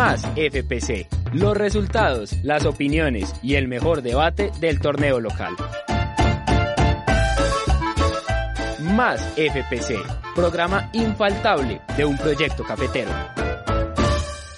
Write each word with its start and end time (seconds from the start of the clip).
Más 0.00 0.22
FPC. 0.34 1.08
Los 1.34 1.54
resultados, 1.54 2.32
las 2.42 2.64
opiniones 2.64 3.34
y 3.42 3.56
el 3.56 3.68
mejor 3.68 4.00
debate 4.00 4.50
del 4.58 4.80
torneo 4.80 5.20
local. 5.20 5.54
Más 8.94 9.20
FPC. 9.36 9.98
Programa 10.34 10.88
infaltable 10.94 11.82
de 11.98 12.06
un 12.06 12.16
proyecto 12.16 12.64
cafetero. 12.64 13.10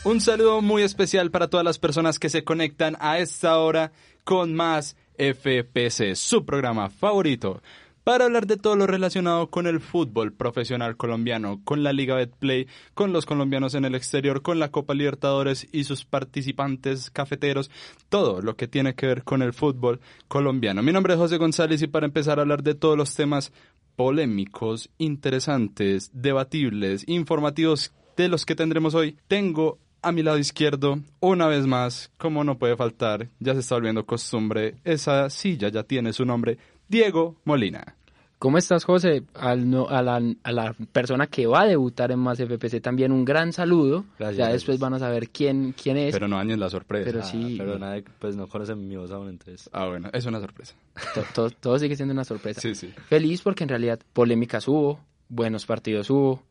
Un 0.05 0.21
saludo 0.21 0.63
muy 0.63 0.85
especial 0.85 1.33
para 1.33 1.49
todas 1.49 1.65
las 1.65 1.81
personas 1.81 2.21
que 2.21 2.29
se 2.29 2.45
conectan 2.45 2.97
a 3.01 3.19
esta 3.19 3.59
hora 3.59 3.91
con 4.23 4.55
Más 4.55 4.97
FPC, 5.19 6.15
su 6.15 6.47
programa 6.47 6.89
favorito 6.89 7.63
para 8.05 8.25
hablar 8.25 8.47
de 8.47 8.57
todo 8.57 8.77
lo 8.77 8.87
relacionado 8.87 9.49
con 9.51 9.67
el 9.67 9.81
fútbol 9.81 10.33
profesional 10.33 10.97
colombiano, 10.97 11.61
con 11.65 11.83
la 11.83 11.93
Liga 11.93 12.17
Betplay, 12.17 12.67
con 12.95 13.13
los 13.13 13.27
colombianos 13.27 13.75
en 13.75 13.85
el 13.85 13.95
exterior, 13.95 14.43
con 14.43 14.59
la 14.59 14.71
Copa 14.71 14.95
Libertadores 14.95 15.69
y 15.73 15.85
sus 15.85 16.05
participantes 16.05 17.11
cafeteros, 17.11 17.71
todo 18.09 18.43
lo 18.43 18.57
que 18.57 18.69
tiene 18.69 18.95
que 18.95 19.07
ver 19.07 19.23
con 19.23 19.43
el 19.43 19.53
fútbol 19.53 20.01
colombiano. 20.29 20.83
Mi 20.83 20.93
nombre 20.93 21.15
es 21.15 21.19
José 21.19 21.37
González 21.37 21.83
y 21.83 21.87
para 21.87 22.07
empezar 22.07 22.39
a 22.39 22.43
hablar 22.43 22.63
de 22.63 22.75
todos 22.75 22.97
los 22.97 23.15
temas 23.15 23.53
polémicos, 23.97 24.91
interesantes, 24.99 26.11
debatibles, 26.13 27.05
informativos 27.07 27.93
de 28.17 28.29
los 28.29 28.45
que 28.45 28.55
tendremos 28.55 28.95
hoy, 28.95 29.17
tengo 29.29 29.79
a 30.03 30.11
mi 30.11 30.23
lado 30.23 30.39
izquierdo, 30.39 30.99
una 31.21 31.47
vez 31.47 31.67
más, 31.67 32.11
como 32.19 32.43
no 32.43 32.59
puede 32.59 32.77
faltar, 32.77 33.29
ya 33.39 33.55
se 33.55 33.61
está 33.61 33.77
volviendo 33.77 34.05
costumbre, 34.05 34.75
esa 34.83 35.31
silla 35.31 35.69
ya 35.69 35.85
tiene 35.85 36.13
su 36.13 36.25
nombre, 36.25 36.59
Diego 36.89 37.37
Molina. 37.45 37.97
¿Cómo 38.43 38.59
estás, 38.59 38.83
José? 38.83 39.23
Al, 39.35 39.73
a, 39.89 40.03
la, 40.03 40.21
a, 40.43 40.51
la, 40.51 40.73
persona 40.91 41.29
que 41.29 41.47
va 41.47 41.61
a 41.61 41.67
debutar 41.67 42.11
en 42.11 42.19
Más 42.19 42.39
FPC 42.39 42.83
también 42.83 43.13
un 43.13 43.25
gran 43.25 43.53
saludo. 43.53 44.05
Gracias, 44.19 44.37
ya 44.37 44.53
después 44.53 44.81
van 44.81 44.95
a 44.95 44.99
saber 44.99 45.29
quién, 45.29 45.73
quién 45.81 45.97
es. 45.97 46.13
Pero 46.13 46.27
no 46.27 46.39
dañen 46.39 46.59
la 46.59 46.69
sorpresa. 46.69 47.05
Pero 47.05 47.23
sí. 47.23 47.55
Ah, 47.55 47.57
pero 47.65 47.79
nadie, 47.79 48.03
pues 48.19 48.35
no 48.35 48.49
conocen 48.49 48.89
mi 48.89 48.97
voz 48.97 49.13
aún, 49.13 49.29
entonces. 49.29 49.71
Ah, 49.73 49.87
bueno, 49.87 50.11
es 50.13 50.27
una 50.27 50.41
sorpresa. 50.41 50.75
Todo, 51.15 51.25
todo, 51.33 51.51
todo, 51.51 51.79
sigue 51.79 51.95
siendo 51.95 52.15
una 52.15 52.25
sorpresa. 52.25 52.61
Sí, 52.61 52.75
sí. 52.75 52.93
Feliz 53.07 53.43
porque 53.43 53.63
en 53.63 53.69
realidad 53.69 54.01
polémicas 54.13 54.67
hubo, 54.67 54.99
buenos 55.29 55.65
partidos 55.65 56.11
hubo, 56.11 56.43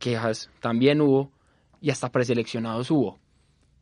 quejas 0.00 0.50
también 0.58 1.00
hubo 1.00 1.30
y 1.80 1.90
hasta 1.90 2.10
preseleccionados 2.10 2.90
hubo. 2.90 3.16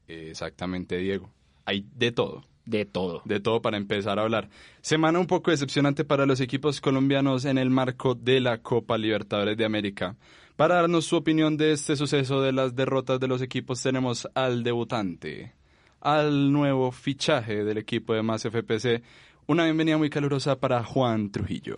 Exactamente, 0.08 0.98
Diego. 0.98 1.30
Hay 1.64 1.86
de 1.94 2.12
todo 2.12 2.44
de 2.66 2.84
todo. 2.84 3.22
De 3.24 3.40
todo 3.40 3.62
para 3.62 3.76
empezar 3.76 4.18
a 4.18 4.22
hablar. 4.22 4.50
Semana 4.82 5.18
un 5.18 5.26
poco 5.26 5.50
decepcionante 5.50 6.04
para 6.04 6.26
los 6.26 6.40
equipos 6.40 6.80
colombianos 6.80 7.44
en 7.44 7.58
el 7.58 7.70
marco 7.70 8.14
de 8.14 8.40
la 8.40 8.58
Copa 8.58 8.98
Libertadores 8.98 9.56
de 9.56 9.64
América. 9.64 10.16
Para 10.56 10.76
darnos 10.76 11.04
su 11.04 11.16
opinión 11.16 11.56
de 11.56 11.72
este 11.72 11.96
suceso 11.96 12.42
de 12.42 12.52
las 12.52 12.74
derrotas 12.74 13.20
de 13.20 13.28
los 13.28 13.42
equipos 13.42 13.82
tenemos 13.82 14.28
al 14.34 14.62
debutante, 14.62 15.52
al 16.00 16.50
nuevo 16.50 16.90
fichaje 16.92 17.62
del 17.62 17.78
equipo 17.78 18.14
de 18.14 18.22
Más 18.22 18.42
FPC. 18.42 19.02
Una 19.46 19.64
bienvenida 19.64 19.96
muy 19.96 20.10
calurosa 20.10 20.58
para 20.58 20.82
Juan 20.82 21.30
Trujillo. 21.30 21.76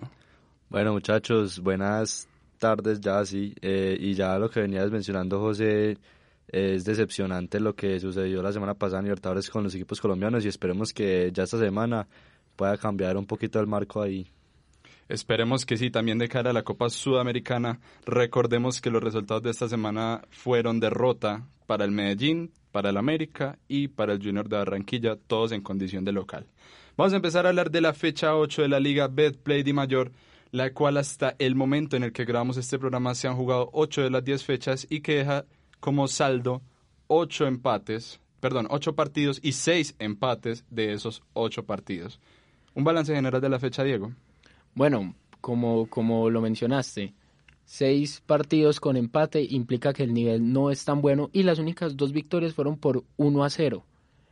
Bueno 0.71 0.93
muchachos, 0.93 1.59
buenas 1.61 2.29
tardes 2.59 3.01
ya 3.01 3.25
sí. 3.27 3.55
Eh, 3.61 3.97
y 3.99 4.15
ya 4.15 4.39
lo 4.39 4.49
que 4.49 4.61
venías 4.61 4.91
mencionando 4.91 5.41
José, 5.41 5.99
es 6.49 6.85
decepcionante 6.85 7.61
lo 7.61 7.75
que 7.75 8.01
sucedió 8.01 8.43
la 8.43 8.53
semana 8.53 8.75
pasada 8.75 9.01
en 9.01 9.05
Libertadores 9.07 9.51
con 9.51 9.65
los 9.65 9.75
equipos 9.75 10.01
colombianos 10.01 10.45
y 10.45 10.49
esperemos 10.49 10.93
que 10.93 11.31
ya 11.33 11.45
esta 11.45 11.59
semana 11.59 12.09
pueda 12.57 12.77
cambiar 12.77 13.17
un 13.17 13.27
poquito 13.27 13.61
el 13.61 13.67
marco 13.67 14.03
ahí. 14.03 14.31
Esperemos 15.09 15.65
que 15.65 15.79
sí, 15.79 15.91
también 15.91 16.19
de 16.19 16.29
cara 16.29 16.51
a 16.51 16.53
la 16.53 16.65
Copa 16.65 16.91
Sudamericana, 16.91 17.81
recordemos 18.05 18.81
que 18.81 18.91
los 18.91 19.03
resultados 19.03 19.43
de 19.43 19.51
esta 19.51 19.69
semana 19.69 20.23
fueron 20.31 20.81
derrota 20.81 21.47
para 21.67 21.87
el 21.87 21.93
Medellín, 21.93 22.53
para 22.73 22.91
el 22.91 22.97
América 22.99 23.59
y 23.69 23.89
para 23.89 24.13
el 24.13 24.23
Junior 24.23 24.49
de 24.49 24.57
Barranquilla, 24.57 25.17
todos 25.17 25.53
en 25.53 25.63
condición 25.63 26.05
de 26.05 26.13
local. 26.13 26.47
Vamos 26.97 27.13
a 27.15 27.17
empezar 27.17 27.47
a 27.47 27.51
hablar 27.51 27.71
de 27.71 27.81
la 27.81 27.95
fecha 27.95 28.37
8 28.37 28.63
de 28.63 28.69
la 28.69 28.81
Liga 28.81 29.09
Betplay 29.09 29.63
de 29.63 29.73
Mayor, 29.73 30.13
la 30.51 30.75
cual 30.75 30.97
hasta 30.97 31.37
el 31.39 31.55
momento 31.55 31.97
en 31.97 32.03
el 32.03 32.13
que 32.13 32.25
grabamos 32.25 32.57
este 32.57 32.79
programa 32.79 33.15
se 33.15 33.29
han 33.29 33.37
jugado 33.37 33.71
8 33.73 34.03
de 34.03 34.11
las 34.11 34.25
10 34.25 34.45
fechas 34.45 34.87
y 34.91 35.01
que 35.01 35.17
deja 35.17 35.45
como 35.81 36.09
saldo 36.09 36.63
ocho 37.07 37.47
empates, 37.47 38.21
perdón, 38.41 38.67
ocho 38.71 38.95
partidos 38.95 39.41
y 39.43 39.53
seis 39.53 39.95
empates 39.99 40.65
de 40.71 40.93
esos 40.93 41.23
ocho 41.33 41.65
partidos. 41.65 42.21
Un 42.75 42.85
balance 42.85 43.15
general 43.15 43.41
de 43.41 43.49
la 43.49 43.59
fecha, 43.59 43.83
Diego. 43.83 44.13
Bueno, 44.75 45.15
como, 45.41 45.89
como 45.89 46.31
lo 46.31 46.41
mencionaste, 46.41 47.15
seis 47.65 48.23
partidos 48.25 48.81
con 48.81 48.97
empate 48.97 49.43
implica 49.43 49.93
que 49.93 50.05
el 50.05 50.15
nivel 50.15 50.53
no 50.53 50.71
es 50.71 50.85
tan 50.85 51.01
bueno 51.01 51.31
y 51.33 51.43
las 51.43 51.59
únicas 51.59 51.97
dos 51.97 52.13
victorias 52.13 52.55
fueron 52.55 52.77
por 52.77 53.05
1 53.17 53.45
a 53.45 53.51
0. 53.51 53.85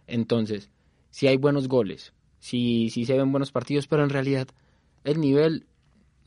Entonces, 0.06 0.70
si 1.10 1.26
hay 1.26 1.36
buenos 1.36 1.66
goles, 1.66 2.12
si, 2.38 2.90
si 2.90 3.04
se 3.06 3.16
ven 3.16 3.32
buenos 3.32 3.50
partidos, 3.50 3.88
pero 3.88 4.04
en 4.04 4.10
realidad 4.10 4.48
el 5.04 5.20
nivel 5.20 5.66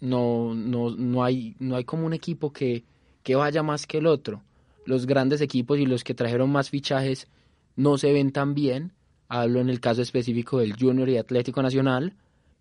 no, 0.01 0.53
no, 0.56 0.90
no, 0.91 1.24
hay, 1.24 1.56
no 1.59 1.75
hay 1.75 1.84
como 1.84 2.06
un 2.06 2.13
equipo 2.13 2.51
que, 2.51 2.84
que 3.24 3.36
vaya 3.36 3.63
más 3.63 3.86
que 3.86 4.00
el 4.00 4.07
otro 4.07 4.44
los 4.86 5.06
grandes 5.06 5.42
equipos 5.42 5.80
y 5.80 5.86
los 5.86 6.04
que 6.04 6.14
trajeron 6.14 6.52
más 6.52 6.70
fichajes 6.70 7.28
no 7.76 7.98
se 7.98 8.12
ven 8.12 8.32
tan 8.32 8.54
bien. 8.54 8.94
Hablo 9.28 9.60
en 9.60 9.70
el 9.70 9.80
caso 9.80 10.02
específico 10.02 10.60
del 10.60 10.76
Junior 10.76 11.08
y 11.10 11.18
Atlético 11.18 11.62
Nacional, 11.62 12.16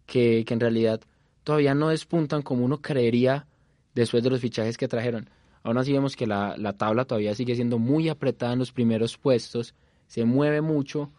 que, 0.07 0.45
que 0.47 0.55
en 0.55 0.61
realidad 0.61 1.01
todavía 1.45 1.75
no 1.75 1.89
despuntan 1.89 2.43
como 2.43 2.65
uno 2.65 2.83
creería 2.83 3.47
después 3.95 4.23
de 4.23 4.31
los 4.31 4.41
fichajes 4.41 4.77
que 4.77 4.89
trajeron. 4.89 5.31
Aún 5.63 5.79
así 5.79 5.93
vemos 5.93 6.15
que 6.15 6.27
la, 6.27 6.57
la 6.57 6.75
tabla 6.75 7.05
todavía 7.05 7.35
sigue 7.35 7.55
siendo 7.55 7.79
muy 7.79 8.09
apretada 8.09 8.53
en 8.53 8.59
los 8.59 8.73
primeros 8.73 9.17
puestos, 9.19 9.75
se 10.07 10.25
mueve 10.25 10.61
mucho, 10.61 11.11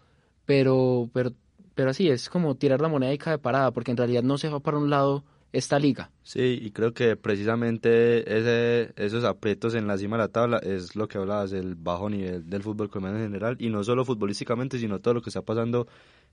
pero, 0.46 1.10
pero, 1.14 1.34
pero 1.76 1.92
así 1.92 2.10
es 2.10 2.30
como 2.30 2.56
tirar 2.56 2.82
la 2.82 2.88
moneda 2.88 3.14
y 3.14 3.18
cae 3.18 3.38
parada, 3.38 3.72
porque 3.72 3.92
en 3.92 3.98
realidad 3.98 4.24
no 4.24 4.38
se 4.38 4.50
va 4.50 4.60
para 4.60 4.78
un 4.78 4.90
lado 4.90 5.24
esta 5.52 5.80
liga. 5.80 6.12
Sí, 6.24 6.60
y 6.62 6.72
creo 6.72 6.94
que 6.94 7.16
precisamente 7.16 8.20
ese, 8.38 8.94
esos 8.96 9.24
aprietos 9.24 9.74
en 9.76 9.88
la 9.88 9.98
cima 9.98 10.18
de 10.18 10.24
la 10.24 10.28
tabla 10.30 10.58
es 10.60 10.96
lo 10.96 11.08
que 11.08 11.18
hablabas, 11.18 11.52
el 11.54 11.76
bajo 11.76 12.10
nivel 12.10 12.50
del 12.50 12.64
fútbol 12.64 12.90
colombiano 12.90 13.18
en 13.20 13.32
general, 13.32 13.58
y 13.60 13.70
no 13.70 13.84
solo 13.84 14.06
futbolísticamente, 14.06 14.78
sino 14.78 15.00
todo 15.00 15.16
lo 15.16 15.22
que 15.22 15.30
está 15.30 15.42
pasando 15.42 15.88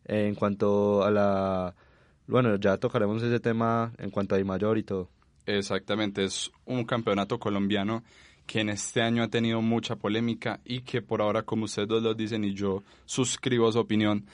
en 0.04 0.34
cuanto 0.34 1.03
a 1.03 1.10
la... 1.10 1.75
Bueno, 2.27 2.56
ya 2.56 2.77
tocaremos 2.77 3.22
ese 3.22 3.41
tema 3.41 3.93
en 3.99 4.10
cuanto 4.10 4.34
a 4.34 4.44
mayor 4.44 4.78
y 4.78 4.82
todo. 4.82 5.09
Exactamente, 5.47 6.25
es 6.25 6.50
un 6.65 6.84
campeonato 6.84 7.38
colombiano 7.38 8.03
que 8.47 8.60
en 8.60 8.69
este 8.69 9.03
año 9.03 9.22
ha 9.22 9.28
tenido 9.28 9.60
mucha 9.60 9.97
polémica 9.97 10.60
y 10.65 10.81
que 10.81 11.03
por 11.03 11.21
ahora, 11.21 11.43
como 11.43 11.65
ustedes 11.65 11.88
lo 11.88 12.15
dicen 12.15 12.44
y 12.44 12.54
yo 12.54 12.83
suscribo 13.04 13.71
su 13.72 13.78
opinión, 13.78 14.27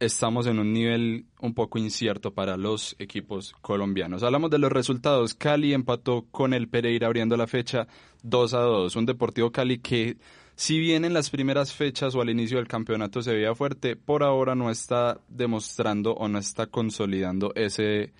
estamos 0.00 0.46
en 0.46 0.58
un 0.58 0.72
nivel 0.72 1.26
un 1.40 1.54
poco 1.54 1.78
incierto 1.78 2.32
para 2.32 2.56
los 2.56 2.96
equipos 2.98 3.52
colombianos. 3.60 4.22
Hablamos 4.22 4.50
de 4.50 4.58
los 4.58 4.72
resultados. 4.72 5.34
Cali 5.34 5.74
empató 5.74 6.26
con 6.30 6.54
el 6.54 6.68
Pereira 6.68 7.06
abriendo 7.06 7.36
la 7.36 7.46
fecha 7.46 7.86
2 8.22 8.54
a 8.54 8.60
2. 8.60 8.96
Un 8.96 9.06
Deportivo 9.06 9.52
Cali 9.52 9.78
que, 9.78 10.16
si 10.56 10.78
bien 10.78 11.04
en 11.04 11.12
las 11.12 11.30
primeras 11.30 11.74
fechas 11.74 12.14
o 12.14 12.22
al 12.22 12.30
inicio 12.30 12.56
del 12.56 12.66
campeonato 12.66 13.20
se 13.20 13.34
veía 13.34 13.54
fuerte, 13.54 13.94
por 13.94 14.22
ahora 14.22 14.54
no 14.54 14.70
está 14.70 15.20
demostrando 15.28 16.14
o 16.14 16.28
no 16.28 16.38
está 16.38 16.66
consolidando 16.66 17.52
ese 17.54 18.12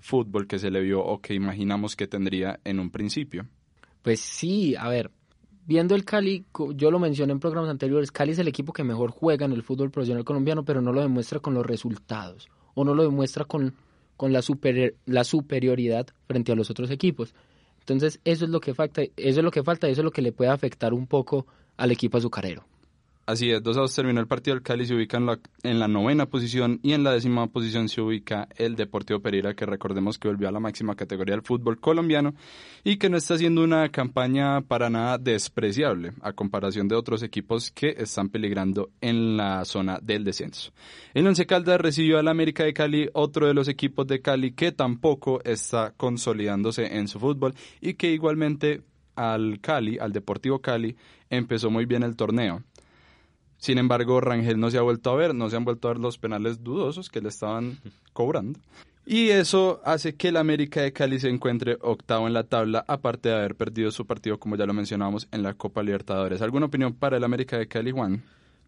fútbol 0.00 0.46
que 0.46 0.58
se 0.58 0.70
le 0.70 0.80
vio 0.80 1.00
o 1.04 1.20
que 1.20 1.34
imaginamos 1.34 1.94
que 1.94 2.08
tendría 2.08 2.58
en 2.64 2.80
un 2.80 2.90
principio. 2.90 3.46
Pues 4.02 4.20
sí, 4.20 4.74
a 4.76 4.88
ver, 4.88 5.10
viendo 5.68 5.94
el 5.94 6.06
Cali, 6.06 6.46
yo 6.76 6.90
lo 6.90 6.98
mencioné 6.98 7.32
en 7.34 7.40
programas 7.40 7.70
anteriores, 7.70 8.10
Cali 8.10 8.32
es 8.32 8.38
el 8.38 8.48
equipo 8.48 8.72
que 8.72 8.84
mejor 8.84 9.10
juega 9.10 9.44
en 9.44 9.52
el 9.52 9.62
fútbol 9.62 9.90
profesional 9.90 10.24
colombiano, 10.24 10.64
pero 10.64 10.80
no 10.80 10.92
lo 10.94 11.02
demuestra 11.02 11.40
con 11.40 11.52
los 11.52 11.66
resultados 11.66 12.48
o 12.74 12.84
no 12.84 12.94
lo 12.94 13.02
demuestra 13.02 13.44
con, 13.44 13.74
con 14.16 14.32
la, 14.32 14.40
super, 14.40 14.94
la 15.04 15.24
superioridad 15.24 16.06
frente 16.26 16.52
a 16.52 16.54
los 16.54 16.70
otros 16.70 16.90
equipos. 16.90 17.34
Entonces, 17.80 18.18
eso 18.24 18.46
es 18.46 18.50
lo 18.50 18.60
que 18.60 18.72
falta, 18.72 19.02
eso 19.02 19.12
es 19.16 19.44
lo 19.44 19.50
que 19.50 19.62
falta, 19.62 19.88
eso 19.88 20.00
es 20.00 20.04
lo 20.06 20.10
que 20.10 20.22
le 20.22 20.32
puede 20.32 20.50
afectar 20.50 20.94
un 20.94 21.06
poco 21.06 21.46
al 21.76 21.92
equipo 21.92 22.16
azucarero. 22.16 22.64
Así 23.28 23.50
es, 23.50 23.62
2 23.62 23.76
a 23.76 23.80
2 23.80 23.94
terminó 23.94 24.20
el 24.20 24.26
partido. 24.26 24.56
El 24.56 24.62
Cali 24.62 24.86
se 24.86 24.94
ubica 24.94 25.18
en 25.18 25.26
la, 25.26 25.38
en 25.62 25.78
la, 25.78 25.86
novena 25.86 26.24
posición 26.24 26.80
y 26.82 26.94
en 26.94 27.04
la 27.04 27.12
décima 27.12 27.46
posición 27.48 27.90
se 27.90 28.00
ubica 28.00 28.48
el 28.56 28.74
Deportivo 28.74 29.20
Pereira, 29.20 29.52
que 29.52 29.66
recordemos 29.66 30.18
que 30.18 30.28
volvió 30.28 30.48
a 30.48 30.50
la 30.50 30.60
máxima 30.60 30.96
categoría 30.96 31.34
del 31.34 31.44
fútbol 31.44 31.78
colombiano 31.78 32.32
y 32.84 32.96
que 32.96 33.10
no 33.10 33.18
está 33.18 33.34
haciendo 33.34 33.62
una 33.62 33.90
campaña 33.90 34.62
para 34.62 34.88
nada 34.88 35.18
despreciable 35.18 36.12
a 36.22 36.32
comparación 36.32 36.88
de 36.88 36.94
otros 36.94 37.22
equipos 37.22 37.70
que 37.70 37.96
están 37.98 38.30
peligrando 38.30 38.88
en 39.02 39.36
la 39.36 39.66
zona 39.66 39.98
del 40.00 40.24
descenso. 40.24 40.72
El 41.12 41.26
Once 41.26 41.44
Caldas 41.44 41.82
recibió 41.82 42.18
al 42.18 42.28
América 42.28 42.64
de 42.64 42.72
Cali, 42.72 43.10
otro 43.12 43.46
de 43.46 43.52
los 43.52 43.68
equipos 43.68 44.06
de 44.06 44.22
Cali 44.22 44.52
que 44.52 44.72
tampoco 44.72 45.44
está 45.44 45.92
consolidándose 45.98 46.96
en 46.96 47.08
su 47.08 47.20
fútbol 47.20 47.52
y 47.82 47.92
que 47.92 48.10
igualmente 48.10 48.80
al 49.16 49.60
Cali, 49.60 49.98
al 49.98 50.12
Deportivo 50.12 50.60
Cali, 50.60 50.96
empezó 51.28 51.70
muy 51.70 51.84
bien 51.84 52.04
el 52.04 52.16
torneo. 52.16 52.62
Sin 53.58 53.78
embargo, 53.78 54.20
Rangel 54.20 54.58
no 54.58 54.70
se 54.70 54.78
ha 54.78 54.82
vuelto 54.82 55.10
a 55.10 55.16
ver, 55.16 55.34
no 55.34 55.50
se 55.50 55.56
han 55.56 55.64
vuelto 55.64 55.88
a 55.88 55.92
ver 55.92 56.00
los 56.00 56.16
penales 56.16 56.62
dudosos 56.62 57.10
que 57.10 57.20
le 57.20 57.28
estaban 57.28 57.78
cobrando. 58.12 58.60
Y 59.04 59.30
eso 59.30 59.80
hace 59.84 60.16
que 60.16 60.28
el 60.28 60.36
América 60.36 60.82
de 60.82 60.92
Cali 60.92 61.18
se 61.18 61.28
encuentre 61.28 61.78
octavo 61.80 62.26
en 62.26 62.34
la 62.34 62.44
tabla, 62.44 62.84
aparte 62.86 63.30
de 63.30 63.36
haber 63.36 63.54
perdido 63.54 63.90
su 63.90 64.06
partido, 64.06 64.38
como 64.38 64.56
ya 64.56 64.66
lo 64.66 64.74
mencionábamos, 64.74 65.28
en 65.32 65.42
la 65.42 65.54
Copa 65.54 65.82
Libertadores. 65.82 66.42
¿Alguna 66.42 66.66
opinión 66.66 66.92
para 66.92 67.16
el 67.16 67.24
América 67.24 67.56
de 67.56 67.66
Cali, 67.66 67.90
Juan? 67.90 68.22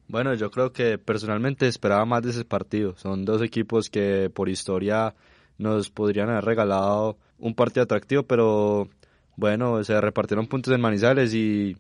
Bueno, 0.09 0.35
yo 0.35 0.51
creo 0.51 0.73
que 0.73 0.99
personalmente 0.99 1.69
esperaba 1.69 2.05
más 2.05 2.23
de 2.23 2.31
ese 2.31 2.45
partido. 2.45 2.97
Son 2.97 3.25
dos 3.25 3.43
equipos 3.43 3.91
que 3.91 4.31
por 4.35 4.49
historia 4.49 5.15
nos 5.59 5.91
podrían 5.91 6.31
haber 6.31 6.47
regalado 6.47 7.19
un 7.39 7.55
partido 7.55 7.85
atractivo, 7.85 8.23
pero 8.23 8.89
bueno, 9.37 9.85
se 9.85 10.01
repartieron 10.01 10.47
puntos 10.47 10.75
en 10.75 10.81
Manizales 10.81 11.35
y, 11.35 11.77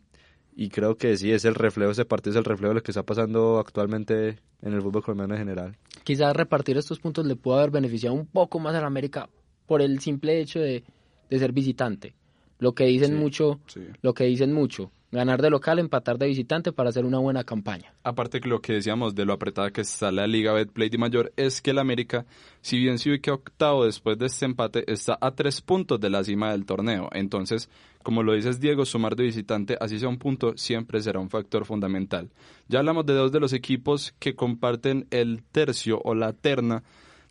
y 0.62 0.68
creo 0.68 0.98
que 0.98 1.16
sí, 1.16 1.32
es 1.32 1.46
el 1.46 1.54
reflejo, 1.54 1.90
ese 1.92 2.04
partido 2.04 2.32
es 2.32 2.36
el 2.36 2.44
reflejo 2.44 2.68
de 2.68 2.74
lo 2.74 2.82
que 2.82 2.90
está 2.90 3.02
pasando 3.02 3.58
actualmente 3.58 4.36
en 4.60 4.74
el 4.74 4.82
fútbol 4.82 5.02
colombiano 5.02 5.32
en 5.32 5.38
general. 5.40 5.76
Quizás 6.04 6.36
repartir 6.36 6.76
estos 6.76 6.98
puntos 7.00 7.24
le 7.24 7.34
pudo 7.34 7.54
haber 7.56 7.70
beneficiado 7.70 8.14
un 8.14 8.26
poco 8.26 8.58
más 8.58 8.74
a 8.74 8.80
la 8.82 8.86
América 8.86 9.30
por 9.66 9.80
el 9.80 10.00
simple 10.00 10.38
hecho 10.38 10.58
de, 10.60 10.84
de 11.30 11.38
ser 11.38 11.52
visitante. 11.52 12.12
Lo 12.58 12.74
que 12.74 12.84
dicen 12.84 13.12
Sí, 13.12 13.14
mucho, 13.14 13.58
sí. 13.68 13.80
lo 14.02 14.12
que 14.12 14.24
dicen 14.24 14.52
mucho, 14.52 14.90
ganar 15.12 15.42
de 15.42 15.50
local, 15.50 15.78
empatar 15.78 16.18
de 16.18 16.26
visitante 16.26 16.72
para 16.72 16.90
hacer 16.90 17.04
una 17.04 17.18
buena 17.18 17.44
campaña. 17.44 17.92
Aparte 18.04 18.40
que 18.40 18.48
lo 18.48 18.60
que 18.60 18.74
decíamos 18.74 19.14
de 19.14 19.24
lo 19.24 19.32
apretada 19.32 19.70
que 19.70 19.80
está 19.80 20.12
la 20.12 20.26
Liga 20.26 20.52
Betplay 20.52 20.88
de 20.88 20.98
Mayor 20.98 21.32
es 21.36 21.60
que 21.60 21.70
el 21.70 21.78
América, 21.78 22.26
si 22.60 22.78
bien 22.78 22.98
se 22.98 23.10
ubica 23.10 23.32
octavo 23.32 23.84
después 23.84 24.18
de 24.18 24.26
este 24.26 24.44
empate, 24.44 24.90
está 24.90 25.18
a 25.20 25.32
tres 25.32 25.60
puntos 25.60 26.00
de 26.00 26.10
la 26.10 26.22
cima 26.22 26.52
del 26.52 26.64
torneo. 26.64 27.08
Entonces, 27.12 27.68
como 28.02 28.22
lo 28.22 28.34
dices 28.34 28.60
Diego, 28.60 28.84
sumar 28.84 29.16
de 29.16 29.24
visitante, 29.24 29.76
así 29.80 29.98
sea 29.98 30.08
un 30.08 30.18
punto, 30.18 30.56
siempre 30.56 31.00
será 31.00 31.18
un 31.18 31.30
factor 31.30 31.64
fundamental. 31.64 32.30
Ya 32.68 32.78
hablamos 32.78 33.04
de 33.06 33.14
dos 33.14 33.32
de 33.32 33.40
los 33.40 33.52
equipos 33.52 34.14
que 34.18 34.34
comparten 34.34 35.06
el 35.10 35.42
tercio 35.50 36.00
o 36.04 36.14
la 36.14 36.32
terna 36.32 36.82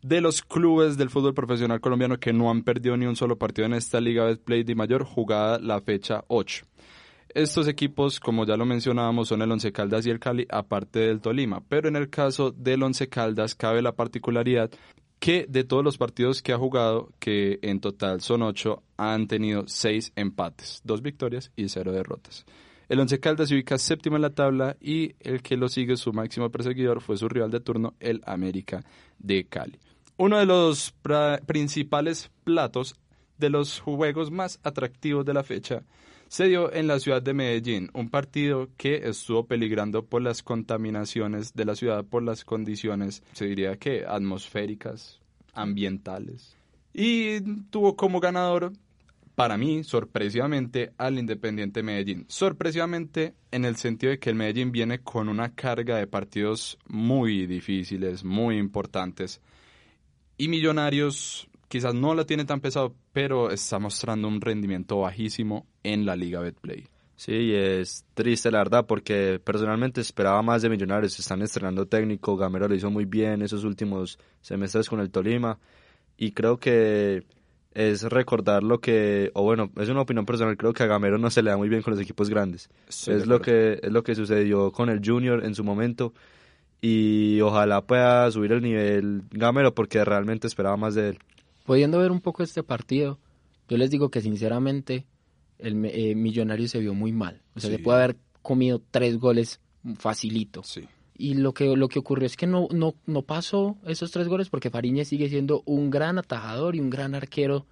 de 0.02 0.22
los 0.22 0.42
clubes 0.42 0.98
del 0.98 1.10
fútbol 1.10 1.34
profesional 1.34 1.82
colombiano 1.82 2.20
que 2.20 2.32
no 2.32 2.50
han 2.50 2.64
perdido 2.64 2.96
ni 2.96 3.06
un 3.06 3.16
solo 3.16 3.38
partido 3.38 3.66
en 3.66 3.74
esta 3.74 4.00
Liga 4.00 4.26
Betplay 4.26 4.64
de 4.64 4.76
Mayor 4.76 5.04
jugada 5.04 5.60
la 5.60 5.82
fecha 5.82 6.24
8. 6.28 6.69
Estos 7.36 7.68
equipos, 7.68 8.20
como 8.20 8.46
ya 8.46 8.58
lo 8.58 8.66
mencionábamos, 8.66 9.28
son 9.28 9.44
el 9.44 9.52
Once 9.52 9.72
Caldas 9.72 10.06
y 10.06 10.10
el 10.10 10.20
Cali, 10.20 10.48
aparte 10.50 11.00
del 11.00 11.22
Tolima. 11.22 11.62
Pero 11.70 11.88
en 11.88 11.96
el 11.96 12.10
caso 12.10 12.52
del 12.52 12.82
Once 12.82 13.08
Caldas 13.08 13.54
cabe 13.54 13.84
la 13.84 13.96
particularidad 13.96 14.72
que 15.20 15.46
de 15.48 15.64
todos 15.64 15.84
los 15.84 15.98
partidos 15.98 16.42
que 16.42 16.54
ha 16.54 16.58
jugado, 16.58 17.12
que 17.20 17.60
en 17.62 17.82
total 17.82 18.22
son 18.22 18.42
ocho, 18.42 18.82
han 18.98 19.28
tenido 19.28 19.66
seis 19.68 20.12
empates, 20.16 20.82
dos 20.84 21.02
victorias 21.02 21.52
y 21.56 21.68
cero 21.70 21.92
derrotas. 21.92 22.46
El 22.88 23.00
Once 23.00 23.20
Caldas 23.20 23.50
se 23.50 23.56
ubica 23.56 23.78
séptimo 23.78 24.16
en 24.16 24.24
la 24.24 24.32
tabla 24.32 24.76
y 24.82 25.14
el 25.20 25.44
que 25.44 25.56
lo 25.56 25.70
sigue, 25.70 25.98
su 25.98 26.12
máximo 26.14 26.50
perseguidor, 26.50 27.02
fue 27.02 27.18
su 27.18 27.30
rival 27.30 27.52
de 27.52 27.60
turno, 27.60 27.94
el 28.00 28.22
América 28.26 28.84
de 29.20 29.46
Cali. 29.46 29.78
Uno 30.18 30.40
de 30.40 30.48
los 30.48 30.96
principales 31.46 32.32
platos 32.44 32.96
de 33.38 33.50
los 33.50 33.80
juegos 33.80 34.32
más 34.32 34.60
atractivos 34.64 35.26
de 35.26 35.34
la 35.34 35.44
fecha 35.44 35.84
se 36.30 36.46
dio 36.46 36.72
en 36.72 36.88
la 36.88 37.00
ciudad 37.00 37.24
de 37.24 37.34
Medellín, 37.34 37.90
un 37.94 38.10
partido 38.10 38.70
que 38.78 39.10
estuvo 39.10 39.48
peligrando 39.48 40.06
por 40.06 40.22
las 40.22 40.44
contaminaciones 40.44 41.56
de 41.56 41.66
la 41.66 41.76
ciudad, 41.76 42.06
por 42.06 42.22
las 42.22 42.46
condiciones, 42.46 43.24
se 43.34 43.46
diría 43.46 43.78
que 43.78 44.06
atmosféricas, 44.08 45.20
ambientales. 45.54 46.56
Y 46.94 47.42
tuvo 47.72 47.96
como 47.96 48.20
ganador, 48.20 48.74
para 49.34 49.58
mí, 49.58 49.84
sorpresivamente, 49.84 50.92
al 50.98 51.18
Independiente 51.18 51.82
Medellín. 51.82 52.26
Sorpresivamente 52.28 53.34
en 53.52 53.66
el 53.66 53.76
sentido 53.76 54.12
de 54.12 54.20
que 54.20 54.30
el 54.30 54.36
Medellín 54.36 54.72
viene 54.72 55.00
con 55.00 55.30
una 55.30 55.56
carga 55.56 55.98
de 55.98 56.06
partidos 56.06 56.78
muy 56.88 57.48
difíciles, 57.48 58.24
muy 58.24 58.58
importantes. 58.58 59.42
Y 60.38 60.48
Millonarios 60.48 61.49
quizás 61.70 61.94
no 61.94 62.14
la 62.14 62.26
tiene 62.26 62.44
tan 62.44 62.60
pesado, 62.60 62.94
pero 63.14 63.52
está 63.52 63.80
mostrando 63.80 64.28
un 64.28 64.42
rendimiento 64.42 65.00
bajísimo 65.00 65.66
en 65.84 66.06
la 66.06 66.18
Liga 66.18 66.42
Betplay. 66.42 66.88
Sí, 67.16 67.54
es 67.54 68.06
triste 68.14 68.50
la 68.50 68.60
verdad 68.60 68.86
porque 68.86 69.40
personalmente 69.44 70.02
esperaba 70.02 70.42
más 70.42 70.62
de 70.62 70.70
Millonarios. 70.70 71.20
Están 71.20 71.42
estrenando 71.42 71.86
técnico, 71.86 72.38
Gamero 72.38 72.68
lo 72.68 72.76
hizo 72.76 72.90
muy 72.90 73.06
bien 73.06 73.42
esos 73.42 73.64
últimos 73.66 74.18
semestres 74.42 74.90
con 74.90 75.00
el 75.00 75.12
Tolima 75.12 75.60
y 76.18 76.32
creo 76.32 76.58
que 76.58 77.26
es 77.74 78.04
recordar 78.04 78.64
lo 78.64 78.80
que, 78.80 79.32
o 79.34 79.44
bueno, 79.44 79.70
es 79.78 79.90
una 79.90 80.02
opinión 80.02 80.26
personal, 80.26 80.58
creo 80.58 80.74
que 80.74 80.84
a 80.84 80.88
Gamero 80.88 81.18
no 81.18 81.30
se 81.30 81.44
le 81.44 81.50
da 81.50 81.58
muy 81.58 81.70
bien 81.70 81.82
con 81.82 81.92
los 81.92 82.02
equipos 82.02 82.30
grandes. 82.30 82.70
Estoy 82.88 83.16
es 83.16 83.28
lo 83.28 83.42
que 83.42 83.80
es 83.84 83.92
lo 83.92 84.02
que 84.02 84.16
sucedió 84.16 84.72
con 84.72 84.90
el 84.90 85.02
Junior 85.06 85.44
en 85.44 85.56
su 85.56 85.64
momento 85.64 86.14
y 86.82 87.42
ojalá 87.42 87.86
pueda 87.86 88.32
subir 88.32 88.54
el 88.54 88.62
nivel 88.62 89.24
Gamero 89.30 89.76
porque 89.76 90.04
realmente 90.06 90.48
esperaba 90.48 90.78
más 90.78 90.96
de 90.96 91.10
él. 91.10 91.20
Pudiendo 91.70 92.00
ver 92.00 92.12
un 92.12 92.20
poco 92.20 92.42
este 92.42 92.64
partido, 92.64 93.20
yo 93.68 93.78
les 93.78 93.92
digo 93.92 94.10
que 94.10 94.22
sinceramente 94.22 95.06
el 95.60 95.86
eh, 95.86 96.16
Millonario 96.16 96.68
se 96.68 96.80
vio 96.80 96.96
muy 96.96 97.12
mal. 97.12 97.44
O 97.54 97.60
sea, 97.60 97.70
Sí. 97.70 97.78
se 97.78 97.84
puede 97.84 98.00
haber 98.00 98.18
comido 98.42 98.82
tres 98.90 99.20
goles 99.20 99.60
facilito. 99.94 100.64
Sí. 100.64 100.88
Y 101.16 101.36
lo 101.36 101.54
que, 101.54 101.76
lo 101.78 101.88
que 101.88 102.00
ocurrió 102.00 102.26
es 102.26 102.36
que 102.36 102.48
no, 102.48 102.70
no, 102.72 102.96
no 103.06 103.22
pasó 103.22 103.78
esos 103.86 104.10
tres 104.10 104.28
goles 104.28 104.50
porque 104.50 104.72
Fariñez 104.72 105.10
sigue 105.10 105.30
siendo 105.30 105.62
un 105.68 105.92
gran 105.92 106.18
atajador 106.18 106.76
y 106.76 106.80
un 106.80 106.90
gran 106.90 107.14
arquero 107.14 107.68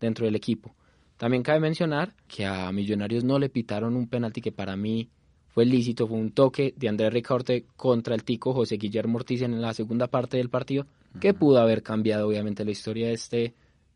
dentro 0.00 0.24
del 0.24 0.34
equipo. 0.34 0.74
También 1.18 1.42
cabe 1.42 1.60
mencionar 1.60 2.14
que 2.28 2.46
a 2.46 2.72
Millonarios 2.72 3.22
no 3.22 3.38
le 3.38 3.50
pitaron 3.50 3.96
un 3.96 4.08
penalti 4.08 4.40
que 4.40 4.52
para 4.52 4.76
mí 4.78 5.10
fue 5.48 5.66
lícito, 5.66 6.06
fue 6.08 6.16
un 6.16 6.30
toque 6.30 6.72
de 6.78 6.88
Andrés 6.88 7.12
Ricaurte 7.12 7.66
contra 7.76 8.14
el 8.14 8.24
tico 8.24 8.54
José 8.54 8.78
Guillermo 8.78 9.18
Ortiz 9.18 9.42
en 9.42 9.60
la 9.60 9.74
segunda 9.74 10.06
parte 10.06 10.38
del 10.38 10.48
partido, 10.48 10.86
que 11.20 11.34
pudo 11.34 11.58
haber 11.58 11.82
cambiado 11.82 12.28
obviamente 12.28 12.64
la 12.64 12.70
historia 12.70 13.08
de 13.08 13.14
este, 13.14 13.38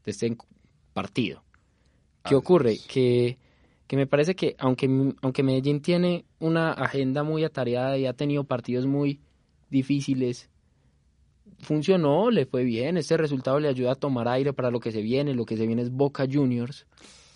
de 0.04 0.10
este 0.10 0.36
partido. 0.92 1.42
¿Qué 2.22 2.28
Así 2.28 2.34
ocurre? 2.34 2.78
Que, 2.88 3.38
que 3.86 3.96
me 3.96 4.06
parece 4.06 4.34
que 4.34 4.56
aunque, 4.58 5.14
aunque 5.22 5.42
Medellín 5.42 5.80
tiene 5.80 6.24
una 6.38 6.72
agenda 6.72 7.22
muy 7.22 7.44
atareada 7.44 7.96
y 7.98 8.06
ha 8.06 8.12
tenido 8.12 8.44
partidos 8.44 8.86
muy 8.86 9.20
difíciles, 9.70 10.50
funcionó, 11.60 12.30
le 12.30 12.46
fue 12.46 12.64
bien, 12.64 12.96
este 12.96 13.16
resultado 13.16 13.60
le 13.60 13.68
ayuda 13.68 13.92
a 13.92 13.96
tomar 13.96 14.28
aire 14.28 14.52
para 14.52 14.70
lo 14.70 14.80
que 14.80 14.92
se 14.92 15.02
viene, 15.02 15.34
lo 15.34 15.44
que 15.44 15.56
se 15.56 15.66
viene 15.66 15.82
es 15.82 15.90
Boca 15.90 16.26
Juniors, 16.30 16.86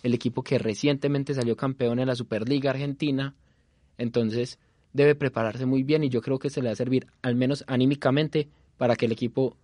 el 0.03 0.13
equipo 0.13 0.43
que 0.43 0.57
recientemente 0.57 1.33
salió 1.33 1.55
campeón 1.55 1.99
en 1.99 2.07
la 2.07 2.15
Superliga 2.15 2.71
Argentina, 2.71 3.35
entonces 3.97 4.59
debe 4.93 5.15
prepararse 5.15 5.65
muy 5.65 5.83
bien 5.83 6.03
y 6.03 6.09
yo 6.09 6.21
creo 6.21 6.39
que 6.39 6.49
se 6.49 6.61
le 6.61 6.67
va 6.67 6.73
a 6.73 6.75
servir, 6.75 7.07
al 7.21 7.35
menos 7.35 7.63
anímicamente, 7.67 8.49
para 8.77 8.95
que 8.95 9.05
el 9.05 9.11
equipo 9.11 9.57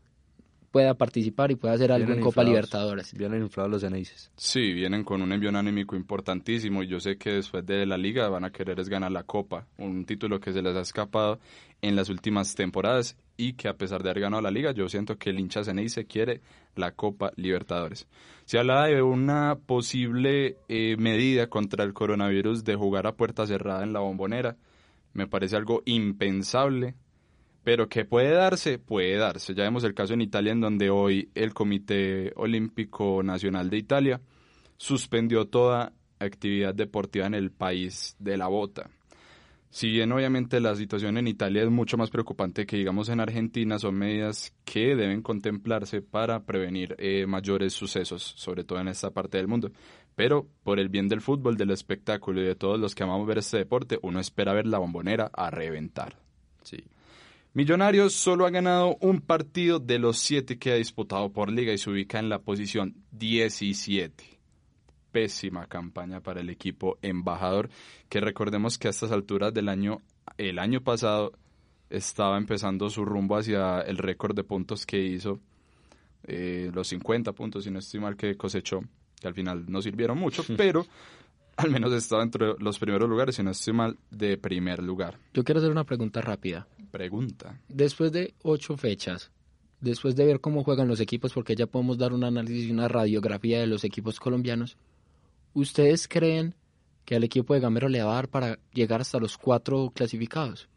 pueda 0.78 0.94
participar 0.94 1.50
y 1.50 1.56
pueda 1.56 1.74
hacer 1.74 1.92
algo 1.92 2.04
en 2.04 2.08
Vienen 2.10 2.24
Copa 2.24 2.42
inflados, 2.42 2.50
Libertadores. 2.52 3.14
Vienen 3.16 3.42
inflados 3.42 3.72
los 3.72 3.82
Ceneices. 3.82 4.32
Sí, 4.38 4.74
vienen 4.74 5.04
con 5.04 5.24
un 5.24 5.32
envío 5.32 5.50
anímico 5.50 5.96
importantísimo 5.96 6.84
y 6.84 6.88
yo 6.88 7.00
sé 7.00 7.18
que 7.18 7.32
después 7.32 7.66
de 7.66 7.88
la 7.88 7.98
liga 7.98 8.30
van 8.30 8.46
a 8.46 8.52
querer 8.52 8.80
es 8.80 8.88
ganar 8.88 9.12
la 9.12 9.24
Copa, 9.24 9.66
un 9.80 10.06
título 10.06 10.40
que 10.40 10.54
se 10.54 10.62
les 10.62 10.76
ha 10.76 10.82
escapado 10.82 11.40
en 11.82 11.96
las 11.96 12.10
últimas 12.10 12.54
temporadas 12.54 13.18
y 13.38 13.54
que 13.54 13.70
a 13.70 13.74
pesar 13.74 14.04
de 14.04 14.12
haber 14.12 14.22
ganado 14.22 14.44
la 14.44 14.52
liga, 14.52 14.72
yo 14.72 14.88
siento 14.88 15.18
que 15.18 15.32
el 15.32 15.40
hincha 15.40 15.64
Ceneice 15.64 16.06
quiere 16.06 16.42
la 16.76 16.92
Copa 16.92 17.32
Libertadores. 17.38 18.06
Se 18.46 18.60
habla 18.60 18.86
de 18.86 19.02
una 19.02 19.56
posible 19.56 20.58
eh, 20.68 20.96
medida 21.00 21.48
contra 21.48 21.86
el 21.86 21.94
coronavirus 21.94 22.64
de 22.64 22.76
jugar 22.76 23.08
a 23.08 23.16
puerta 23.16 23.48
cerrada 23.48 23.84
en 23.84 23.94
la 23.94 24.02
bombonera. 24.02 24.58
Me 25.14 25.26
parece 25.26 25.56
algo 25.56 25.82
impensable, 25.86 26.94
pero 27.68 27.90
que 27.90 28.06
puede 28.06 28.32
darse, 28.32 28.80
puede 28.80 29.18
darse. 29.18 29.54
Ya 29.54 29.64
vemos 29.64 29.84
el 29.84 29.94
caso 29.94 30.14
en 30.14 30.22
Italia 30.22 30.54
en 30.54 30.62
donde 30.62 30.90
hoy 30.90 31.32
el 31.36 31.54
Comité 31.54 32.32
Olímpico 32.38 33.22
Nacional 33.24 33.70
de 33.70 33.76
Italia 33.76 34.22
suspendió 34.78 35.50
toda 35.50 35.92
actividad 36.18 36.74
deportiva 36.74 37.26
en 37.26 37.34
el 37.34 37.52
país 37.52 38.16
de 38.20 38.38
la 38.38 38.48
bota. 38.48 38.90
Si 39.70 39.90
bien 39.90 40.14
obviamente 40.14 40.62
la 40.62 40.78
situación 40.78 41.18
en 41.18 41.28
Italia 41.28 41.64
es 41.64 41.70
mucho 41.70 41.98
más 41.98 42.10
preocupante 42.10 42.66
que 42.66 42.78
digamos 42.78 43.10
en 43.10 43.20
Argentina, 43.20 43.78
son 43.80 43.96
medidas 43.96 44.54
que 44.64 44.96
deben 44.96 45.22
contemplarse 45.22 46.02
para 46.02 46.46
prevenir 46.46 46.96
eh, 46.98 47.26
mayores 47.28 47.74
sucesos, 47.74 48.24
sobre 48.38 48.64
todo 48.64 48.80
en 48.80 48.88
esta 48.88 49.12
parte 49.12 49.40
del 49.40 49.50
mundo. 49.50 49.74
Pero 50.16 50.48
por 50.64 50.80
el 50.80 50.88
bien 50.88 51.10
del 51.10 51.20
fútbol, 51.20 51.58
del 51.58 51.72
espectáculo 51.72 52.40
y 52.40 52.46
de 52.46 52.56
todos 52.56 52.80
los 52.80 52.96
que 52.96 53.04
amamos 53.04 53.28
ver 53.28 53.40
este 53.40 53.58
deporte, 53.58 54.00
uno 54.04 54.22
espera 54.22 54.54
ver 54.54 54.68
la 54.68 54.78
bombonera 54.78 55.30
a 55.34 55.50
reventar. 55.50 56.16
Sí. 56.64 56.82
Millonarios 57.58 58.14
solo 58.14 58.46
ha 58.46 58.52
ganado 58.52 58.98
un 59.02 59.20
partido 59.20 59.80
de 59.80 59.98
los 59.98 60.20
siete 60.20 60.60
que 60.60 60.72
ha 60.72 60.76
disputado 60.76 61.32
por 61.32 61.52
liga 61.52 61.74
y 61.74 61.80
se 61.80 61.90
ubica 61.90 62.20
en 62.20 62.30
la 62.30 62.38
posición 62.38 62.94
17. 63.14 64.24
Pésima 65.12 65.66
campaña 65.66 66.22
para 66.22 66.42
el 66.42 66.52
equipo 66.52 67.00
embajador, 67.02 67.72
que 68.10 68.20
recordemos 68.20 68.78
que 68.78 68.90
a 68.90 68.92
estas 68.92 69.12
alturas 69.12 69.56
del 69.56 69.70
año, 69.70 70.04
el 70.38 70.60
año 70.60 70.82
pasado, 70.82 71.32
estaba 71.90 72.38
empezando 72.38 72.92
su 72.92 73.04
rumbo 73.04 73.38
hacia 73.38 73.82
el 73.82 73.98
récord 73.98 74.36
de 74.36 74.44
puntos 74.44 74.86
que 74.86 75.00
hizo, 75.00 75.40
eh, 76.26 76.70
los 76.72 76.90
50 76.90 77.32
puntos, 77.34 77.64
si 77.64 77.72
no 77.72 77.80
estoy 77.80 78.00
mal, 78.00 78.16
que 78.16 78.38
cosechó, 78.38 78.82
que 79.20 79.28
al 79.28 79.34
final 79.34 79.66
no 79.68 79.82
sirvieron 79.82 80.20
mucho, 80.20 80.44
pero 80.58 80.86
al 81.64 81.72
menos 81.72 81.92
estaba 81.94 82.24
entre 82.24 82.54
los 82.60 82.80
primeros 82.80 83.10
lugares, 83.10 83.36
si 83.36 83.44
no 83.44 83.52
estoy 83.52 83.74
mal, 83.74 83.98
de 84.10 84.38
primer 84.38 84.82
lugar. 84.82 85.20
Yo 85.34 85.44
quiero 85.44 85.60
hacer 85.60 85.72
una 85.72 85.84
pregunta 85.84 86.22
rápida. 86.22 86.68
Pregunta. 86.92 87.60
Después 87.68 88.12
de 88.12 88.34
ocho 88.44 88.78
fechas, 88.78 89.32
después 89.82 90.16
de 90.16 90.26
ver 90.26 90.40
cómo 90.40 90.64
juegan 90.64 90.88
los 90.88 91.00
equipos, 91.00 91.34
porque 91.34 91.56
ya 91.56 91.68
podemos 91.68 91.98
dar 91.98 92.14
un 92.14 92.24
análisis 92.24 92.68
y 92.68 92.72
una 92.72 92.88
radiografía 92.88 93.60
de 93.60 93.68
los 93.68 93.84
equipos 93.84 94.20
colombianos, 94.20 94.78
¿ustedes 95.54 96.08
creen 96.08 96.56
que 97.04 97.16
al 97.16 97.24
equipo 97.24 97.54
de 97.54 97.60
Gamero 97.60 97.90
le 97.90 98.02
va 98.04 98.12
a 98.12 98.16
dar 98.16 98.30
para 98.30 98.60
llegar 98.74 99.02
hasta 99.02 99.20
los 99.20 99.38
cuatro 99.38 99.92
clasificados? 99.94 100.70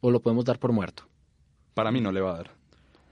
o 0.00 0.10
lo 0.10 0.20
podemos 0.20 0.44
dar 0.44 0.58
por 0.58 0.72
muerto? 0.72 1.04
Para 1.74 1.90
mí 1.90 2.00
no 2.00 2.12
le 2.12 2.20
va 2.20 2.32
a 2.32 2.36
dar. 2.36 2.57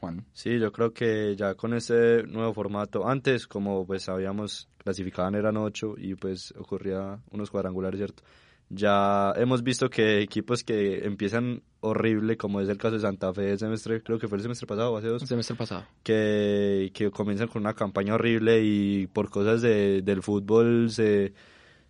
Juan. 0.00 0.24
Sí, 0.32 0.58
yo 0.58 0.70
creo 0.72 0.92
que 0.92 1.34
ya 1.36 1.54
con 1.54 1.74
este 1.74 2.22
nuevo 2.24 2.52
formato, 2.54 3.08
antes 3.08 3.46
como 3.46 3.86
pues 3.86 4.02
sabíamos, 4.04 4.68
clasificaban 4.78 5.34
eran 5.34 5.56
ocho 5.56 5.94
y 5.96 6.14
pues 6.14 6.52
ocurría 6.58 7.18
unos 7.30 7.50
cuadrangulares, 7.50 7.98
¿cierto? 7.98 8.22
Ya 8.68 9.32
hemos 9.36 9.62
visto 9.62 9.88
que 9.88 10.20
equipos 10.20 10.64
que 10.64 11.04
empiezan 11.04 11.62
horrible, 11.80 12.36
como 12.36 12.60
es 12.60 12.68
el 12.68 12.78
caso 12.78 12.96
de 12.96 13.00
Santa 13.00 13.32
Fe 13.32 13.52
el 13.52 13.58
semestre, 13.60 14.02
creo 14.02 14.18
que 14.18 14.26
fue 14.26 14.38
el 14.38 14.42
semestre 14.42 14.66
pasado 14.66 14.92
o 14.92 14.96
hace 14.96 15.06
dos, 15.06 15.22
El 15.22 15.28
semestre 15.28 15.54
pasado. 15.54 15.84
que, 16.02 16.90
que 16.92 17.10
comienzan 17.12 17.46
con 17.46 17.62
una 17.62 17.74
campaña 17.74 18.14
horrible 18.14 18.62
y 18.64 19.06
por 19.06 19.30
cosas 19.30 19.62
de, 19.62 20.02
del 20.02 20.20
fútbol 20.20 20.90
se, 20.90 21.32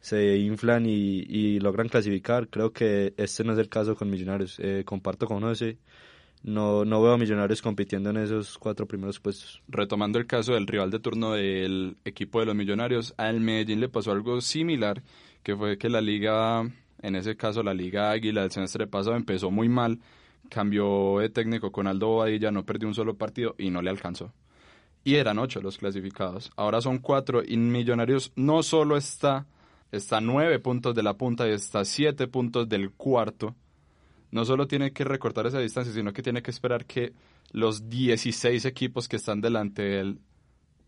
se 0.01 0.37
inflan 0.37 0.85
y, 0.85 1.21
y 1.27 1.61
logran 1.61 1.89
clasificar. 1.89 2.49
Creo 2.49 2.73
que 2.73 3.15
este 3.17 3.43
no 3.43 3.55
es 3.55 3.59
el 3.59 3.71
caso 3.71 3.97
con 3.97 4.11
Millonarios. 4.11 4.59
Eh, 4.61 4.83
comparto 4.85 5.27
con 5.27 5.41
José. 5.41 5.79
No, 6.47 6.85
no 6.85 7.03
veo 7.03 7.15
a 7.15 7.19
Millonarios 7.19 7.61
compitiendo 7.61 8.11
en 8.11 8.19
esos 8.19 8.57
cuatro 8.57 8.87
primeros 8.87 9.19
puestos. 9.19 9.65
Retomando 9.67 10.21
el 10.21 10.29
caso 10.29 10.55
del 10.55 10.69
rival 10.69 10.93
de 10.93 11.01
turno 11.01 11.33
del 11.33 11.97
equipo 12.05 12.39
de 12.39 12.47
los 12.47 12.55
Millonarios, 12.55 13.15
al 13.17 13.41
Medellín 13.41 13.81
le 13.81 13.89
pasó 13.89 14.13
algo 14.13 14.41
similar, 14.41 15.03
que 15.43 15.57
fue 15.57 15.77
que 15.77 15.89
la 15.89 16.01
liga, 16.01 16.63
en 17.03 17.17
ese 17.17 17.37
caso 17.37 17.65
la 17.65 17.75
liga 17.75 18.13
Águila 18.13 18.43
del 18.43 18.53
semestre 18.53 18.87
pasado 18.87 19.17
empezó 19.17 19.51
muy 19.51 19.69
mal, 19.69 19.99
cambió 20.49 21.19
de 21.19 21.31
técnico 21.31 21.73
con 21.73 21.89
Aldo 21.89 22.07
Bobadilla, 22.07 22.53
no 22.53 22.65
perdió 22.65 22.87
un 22.87 22.95
solo 22.95 23.17
partido 23.17 23.57
y 23.59 23.71
no 23.71 23.83
le 23.83 23.91
alcanzó. 23.91 24.33
Y 25.03 25.17
eran 25.17 25.41
ocho 25.41 25.61
los 25.61 25.79
clasificados, 25.79 26.53
ahora 26.55 26.81
son 26.81 26.99
cuatro 26.99 27.43
y 27.45 27.57
Millonarios 27.57 28.31
no 28.37 28.63
solo 28.63 28.97
está, 28.97 29.47
está 29.91 30.21
nueve 30.21 30.61
puntos 30.61 30.95
de 30.95 31.03
la 31.03 31.15
punta 31.15 31.49
y 31.49 31.51
está 31.51 31.85
siete 31.85 32.29
puntos 32.29 32.69
del 32.69 32.93
cuarto, 32.93 33.57
no 34.37 34.45
solo 34.45 34.67
tiene 34.67 34.93
que 34.93 35.03
recortar 35.03 35.47
esa 35.47 35.61
distancia, 35.61 35.95
sino 35.95 36.13
que 36.13 36.23
tiene 36.23 36.43
que 36.43 36.51
esperar 36.51 36.85
que 36.85 37.15
los 37.53 37.89
16 37.89 38.67
equipos 38.67 39.09
que 39.09 39.17
están 39.17 39.41
delante 39.41 39.81
de 39.81 40.01
él 40.01 40.19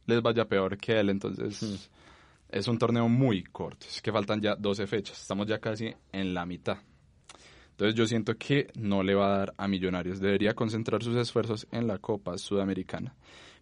les 0.05 0.21
vaya 0.21 0.45
peor 0.45 0.77
que 0.77 1.01
él. 1.01 1.09
Entonces, 1.09 1.91
es 2.51 2.69
un 2.69 2.79
torneo 2.79 3.09
muy 3.09 3.43
corto. 3.45 3.87
Es 3.89 4.03
que 4.03 4.13
faltan 4.13 4.43
ya 4.43 4.55
12 4.55 4.87
fechas. 4.87 5.19
Estamos 5.19 5.47
ya 5.47 5.61
casi 5.61 5.95
en 6.13 6.35
la 6.35 6.45
mitad. 6.45 6.77
Entonces, 7.71 7.95
yo 7.95 8.07
siento 8.07 8.37
que 8.37 8.67
no 8.75 9.03
le 9.03 9.15
va 9.15 9.35
a 9.35 9.39
dar 9.39 9.55
a 9.57 9.67
Millonarios. 9.67 10.21
Debería 10.21 10.53
concentrar 10.53 11.03
sus 11.03 11.17
esfuerzos 11.17 11.67
en 11.71 11.87
la 11.87 11.97
Copa 11.97 12.37
Sudamericana. 12.37 13.15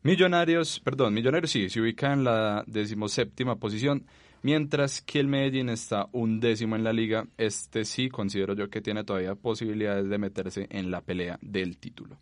Millonarios, 0.03 0.81
perdón, 0.81 1.15
Millonarios 1.15 1.53
sí, 1.53 1.69
se 1.69 1.81
ubica 1.81 2.13
en 2.13 2.25
la 2.25 2.65
decimoséptima 2.67 3.55
posición 3.55 4.05
Mientras 4.47 5.03
que 5.03 5.19
el 5.19 5.27
Medellín 5.27 5.71
está 5.71 6.07
un 6.13 6.39
décimo 6.39 6.77
en 6.77 6.85
la 6.85 6.93
liga, 6.93 7.27
este 7.37 7.85
sí 7.85 8.09
considero 8.09 8.55
yo 8.55 8.71
que 8.71 8.81
tiene 8.81 9.03
todavía 9.03 9.35
posibilidades 9.35 10.09
de 10.09 10.19
meterse 10.19 10.69
en 10.71 10.93
la 10.93 11.01
pelea 11.01 11.37
del 11.43 11.79
título. 11.79 12.17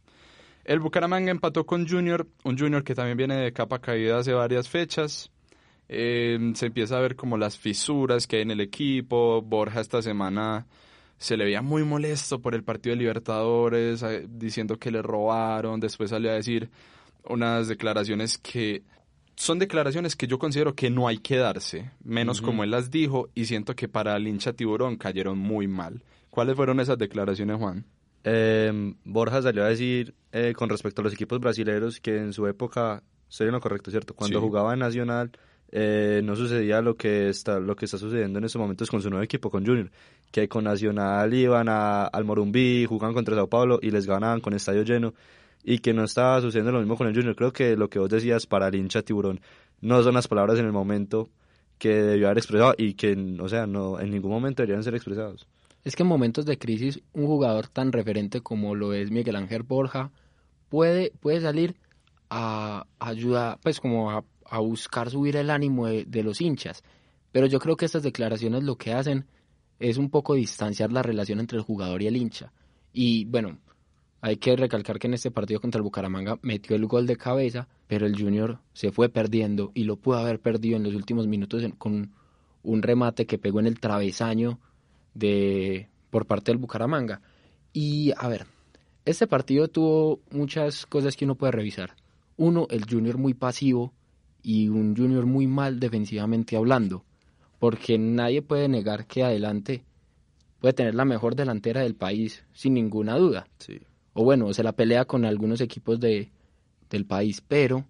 El 0.64 0.80
Bucaramanga 0.80 1.30
empató 1.30 1.66
con 1.66 1.86
Junior, 1.86 2.26
un 2.44 2.56
Junior 2.56 2.82
que 2.82 2.94
también 2.94 3.18
viene 3.18 3.36
de 3.36 3.52
capa 3.52 3.78
caída 3.78 4.16
hace 4.16 4.32
varias 4.32 4.70
fechas. 4.70 5.30
Eh, 5.90 6.38
se 6.54 6.64
empieza 6.64 6.96
a 6.96 7.02
ver 7.02 7.14
como 7.14 7.36
las 7.36 7.58
fisuras 7.58 8.26
que 8.26 8.36
hay 8.36 8.42
en 8.42 8.52
el 8.52 8.62
equipo. 8.62 9.42
Borja 9.42 9.82
esta 9.82 10.00
semana 10.00 10.66
se 11.18 11.36
le 11.36 11.44
veía 11.44 11.60
muy 11.60 11.84
molesto 11.84 12.40
por 12.40 12.54
el 12.54 12.64
partido 12.64 12.96
de 12.96 13.00
Libertadores, 13.00 14.02
eh, 14.02 14.26
diciendo 14.30 14.78
que 14.78 14.90
le 14.90 15.02
robaron. 15.02 15.78
Después 15.78 16.08
salió 16.08 16.30
a 16.30 16.36
decir 16.36 16.70
unas 17.26 17.68
declaraciones 17.68 18.38
que 18.38 18.82
son 19.36 19.58
declaraciones 19.58 20.16
que 20.16 20.26
yo 20.26 20.38
considero 20.38 20.74
que 20.74 20.90
no 20.90 21.08
hay 21.08 21.18
que 21.18 21.36
darse, 21.36 21.90
menos 22.02 22.40
como 22.40 22.64
él 22.64 22.70
las 22.70 22.90
dijo, 22.90 23.28
y 23.34 23.46
siento 23.46 23.74
que 23.74 23.88
para 23.88 24.16
el 24.16 24.28
hincha 24.28 24.52
tiburón 24.52 24.96
cayeron 24.96 25.38
muy 25.38 25.66
mal. 25.68 26.02
¿Cuáles 26.30 26.56
fueron 26.56 26.80
esas 26.80 26.98
declaraciones, 26.98 27.56
Juan? 27.58 27.84
Eh, 28.24 28.94
Borja 29.04 29.42
salió 29.42 29.64
a 29.64 29.68
decir 29.68 30.14
eh, 30.32 30.52
con 30.56 30.68
respecto 30.68 31.00
a 31.02 31.04
los 31.04 31.12
equipos 31.12 31.38
brasileños 31.40 32.00
que 32.00 32.16
en 32.16 32.32
su 32.32 32.46
época, 32.46 33.02
en 33.38 33.50
lo 33.50 33.60
correcto, 33.60 33.90
¿cierto? 33.90 34.14
Cuando 34.14 34.38
Sí. 34.40 34.44
jugaba 34.46 34.72
en 34.72 34.78
Nacional 34.80 35.30
eh, 35.76 36.20
no 36.24 36.36
sucedía 36.36 36.80
lo 36.80 36.96
que 36.96 37.28
está 37.28 37.58
lo 37.58 37.74
que 37.74 37.84
está 37.86 37.98
sucediendo 37.98 38.38
en 38.38 38.44
estos 38.44 38.60
momentos 38.60 38.88
con 38.90 39.02
su 39.02 39.10
nuevo 39.10 39.24
equipo, 39.24 39.50
con 39.50 39.66
Junior, 39.66 39.90
que 40.30 40.48
con 40.48 40.64
Nacional 40.64 41.34
iban 41.34 41.68
a, 41.68 42.04
al 42.04 42.24
Morumbí, 42.24 42.86
jugaban 42.86 43.12
contra 43.12 43.34
Sao 43.34 43.48
Paulo 43.48 43.80
y 43.82 43.90
les 43.90 44.06
ganaban 44.06 44.40
con 44.40 44.54
estadio 44.54 44.82
lleno 44.84 45.14
y 45.64 45.78
que 45.78 45.94
no 45.94 46.04
estaba 46.04 46.40
sucediendo 46.40 46.72
lo 46.72 46.78
mismo 46.78 46.96
con 46.96 47.08
el 47.08 47.14
Junior. 47.14 47.34
Creo 47.34 47.52
que 47.52 47.76
lo 47.76 47.88
que 47.88 47.98
vos 47.98 48.10
decías 48.10 48.46
para 48.46 48.68
el 48.68 48.74
hincha 48.74 49.02
tiburón 49.02 49.40
no 49.80 50.02
son 50.02 50.14
las 50.14 50.28
palabras 50.28 50.58
en 50.58 50.66
el 50.66 50.72
momento 50.72 51.30
que 51.78 51.88
debió 51.88 52.26
haber 52.26 52.38
expresado 52.38 52.74
y 52.76 52.94
que, 52.94 53.16
o 53.40 53.48
sea, 53.48 53.66
no 53.66 53.98
en 53.98 54.10
ningún 54.10 54.30
momento 54.30 54.62
deberían 54.62 54.84
ser 54.84 54.94
expresados. 54.94 55.48
Es 55.82 55.96
que 55.96 56.02
en 56.02 56.08
momentos 56.08 56.46
de 56.46 56.58
crisis 56.58 57.00
un 57.12 57.26
jugador 57.26 57.68
tan 57.68 57.92
referente 57.92 58.40
como 58.40 58.74
lo 58.74 58.92
es 58.92 59.10
Miguel 59.10 59.36
Ángel 59.36 59.62
Borja 59.62 60.10
puede, 60.68 61.12
puede 61.20 61.40
salir 61.40 61.74
a 62.30 62.86
ayudar, 62.98 63.58
pues 63.62 63.80
como 63.80 64.10
a, 64.10 64.24
buscar 64.60 65.10
subir 65.10 65.36
el 65.36 65.50
ánimo 65.50 65.86
de 65.88 66.22
los 66.22 66.40
hinchas. 66.40 66.84
Pero 67.32 67.46
yo 67.46 67.58
creo 67.58 67.76
que 67.76 67.86
estas 67.86 68.04
declaraciones 68.04 68.62
lo 68.62 68.76
que 68.76 68.92
hacen 68.92 69.26
es 69.80 69.96
un 69.96 70.10
poco 70.10 70.34
distanciar 70.34 70.92
la 70.92 71.02
relación 71.02 71.40
entre 71.40 71.58
el 71.58 71.64
jugador 71.64 72.00
y 72.00 72.06
el 72.06 72.16
hincha. 72.16 72.52
Y 72.92 73.24
bueno, 73.24 73.58
hay 74.24 74.38
que 74.38 74.56
recalcar 74.56 74.98
que 74.98 75.06
en 75.06 75.12
este 75.12 75.30
partido 75.30 75.60
contra 75.60 75.78
el 75.78 75.82
Bucaramanga 75.82 76.38
metió 76.40 76.74
el 76.76 76.86
gol 76.86 77.06
de 77.06 77.18
cabeza, 77.18 77.68
pero 77.86 78.06
el 78.06 78.18
Junior 78.18 78.58
se 78.72 78.90
fue 78.90 79.10
perdiendo 79.10 79.70
y 79.74 79.84
lo 79.84 79.96
pudo 79.96 80.16
haber 80.16 80.40
perdido 80.40 80.78
en 80.78 80.82
los 80.82 80.94
últimos 80.94 81.26
minutos 81.26 81.62
con 81.76 82.14
un 82.62 82.82
remate 82.82 83.26
que 83.26 83.36
pegó 83.36 83.60
en 83.60 83.66
el 83.66 83.78
travesaño 83.78 84.58
de 85.12 85.90
por 86.08 86.24
parte 86.24 86.52
del 86.52 86.56
Bucaramanga. 86.56 87.20
Y 87.74 88.12
a 88.16 88.28
ver, 88.28 88.46
este 89.04 89.26
partido 89.26 89.68
tuvo 89.68 90.20
muchas 90.30 90.86
cosas 90.86 91.18
que 91.18 91.26
uno 91.26 91.34
puede 91.34 91.52
revisar. 91.52 91.94
Uno, 92.38 92.66
el 92.70 92.86
Junior 92.88 93.18
muy 93.18 93.34
pasivo 93.34 93.92
y 94.42 94.68
un 94.68 94.96
Junior 94.96 95.26
muy 95.26 95.46
mal 95.46 95.78
defensivamente 95.78 96.56
hablando, 96.56 97.04
porque 97.58 97.98
nadie 97.98 98.40
puede 98.40 98.70
negar 98.70 99.06
que 99.06 99.22
adelante 99.22 99.84
puede 100.60 100.72
tener 100.72 100.94
la 100.94 101.04
mejor 101.04 101.36
delantera 101.36 101.82
del 101.82 101.94
país 101.94 102.42
sin 102.54 102.72
ninguna 102.72 103.18
duda. 103.18 103.46
Sí. 103.58 103.82
O 104.14 104.24
bueno, 104.24 104.52
se 104.54 104.62
la 104.62 104.72
pelea 104.72 105.04
con 105.04 105.24
algunos 105.24 105.60
equipos 105.60 106.00
de, 106.00 106.30
del 106.90 107.04
país, 107.04 107.42
pero 107.46 107.84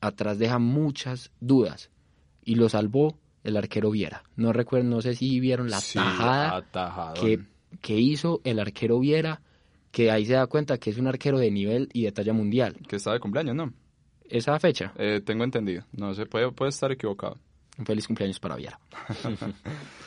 atrás 0.00 0.38
deja 0.38 0.58
muchas 0.58 1.30
dudas 1.40 1.90
y 2.44 2.54
lo 2.56 2.68
salvó 2.68 3.18
el 3.42 3.56
arquero 3.56 3.90
Viera. 3.90 4.22
No 4.36 4.52
recuerdo, 4.52 4.88
no 4.88 5.00
sé 5.02 5.14
si 5.14 5.40
vieron 5.40 5.70
la 5.70 5.80
Sí, 5.80 5.98
tajada 5.98 6.64
que, 7.14 7.40
que 7.80 7.98
hizo 7.98 8.40
el 8.44 8.58
arquero 8.58 8.98
Viera, 9.00 9.40
que 9.90 10.10
ahí 10.10 10.26
se 10.26 10.34
da 10.34 10.46
cuenta 10.46 10.78
que 10.78 10.90
es 10.90 10.98
un 10.98 11.06
arquero 11.06 11.38
de 11.38 11.50
nivel 11.50 11.88
y 11.92 12.02
de 12.04 12.12
talla 12.12 12.32
mundial. 12.32 12.76
Que 12.88 12.96
está 12.96 13.12
de 13.12 13.20
cumpleaños, 13.20 13.54
¿no? 13.56 13.72
Esa 14.28 14.58
fecha, 14.58 14.92
Eh, 14.96 15.20
tengo 15.24 15.44
entendido. 15.44 15.84
No 15.92 16.12
sé, 16.14 16.26
puede, 16.26 16.50
puede 16.52 16.70
estar 16.70 16.90
equivocado. 16.92 17.38
un 17.78 17.86
feliz 17.86 18.06
cumpleaños 18.06 18.38
para 18.40 18.56
Viera. 18.56 18.78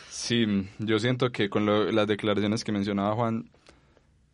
Sí, 0.09 0.45
yo 0.79 0.99
siento 0.99 1.31
que 1.31 1.49
con 1.49 1.65
lo- 1.65 1.91
las 1.91 2.07
declaraciones 2.07 2.63
que 2.63 2.71
mencionaba 2.71 3.13
Juan, 3.15 3.49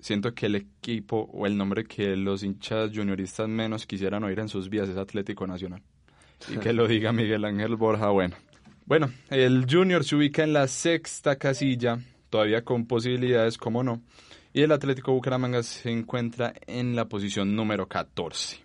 siento 0.04 0.34
que 0.34 0.48
el 0.48 0.56
equipo 0.56 1.30
o 1.34 1.48
el 1.48 1.58
nombre 1.58 1.86
que 1.86 2.16
los 2.16 2.44
hinchas 2.44 2.92
junioristas 2.94 3.48
menos 3.48 3.88
quisieran 3.88 4.24
oír 4.24 4.40
en 4.40 4.50
sus 4.50 4.70
vías 4.70 4.90
es 4.90 4.98
Atlético 4.98 5.48
Nacional. 5.48 5.82
Y 6.50 6.58
que 6.58 6.74
lo 6.74 6.88
diga 6.88 7.14
Miguel 7.14 7.46
Ángel 7.46 7.78
Borja, 7.78 8.10
bueno. 8.10 8.36
Bueno, 8.86 9.10
el 9.30 9.66
Junior 9.70 10.04
se 10.04 10.18
ubica 10.18 10.44
en 10.44 10.52
la 10.52 10.68
sexta 10.68 11.38
casilla, 11.38 12.00
todavía 12.30 12.66
con 12.66 12.86
posibilidades, 12.86 13.58
como 13.58 13.82
no. 13.82 14.02
Y 14.52 14.62
el 14.62 14.74
Atlético 14.74 15.14
Bucaramanga 15.14 15.64
se 15.64 15.90
encuentra 15.90 16.54
en 16.68 16.96
la 16.96 17.06
posición 17.06 17.56
número 17.56 17.88
14. 17.88 18.62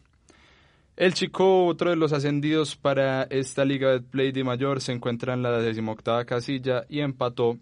El 0.97 1.15
Chico, 1.15 1.67
otro 1.67 1.91
de 1.91 1.97
los 1.97 2.13
ascendidos 2.13 2.75
para 2.75 3.23
esta 3.31 3.65
Liga 3.65 3.93
de 3.93 4.01
Play 4.01 4.33
de 4.33 4.43
Mayor, 4.43 4.81
se 4.81 4.91
encuentra 4.91 5.35
en 5.35 5.43
la 5.43 5.57
decimoctava 5.61 6.25
casilla 6.25 6.85
y 6.89 6.99
empató 6.99 7.57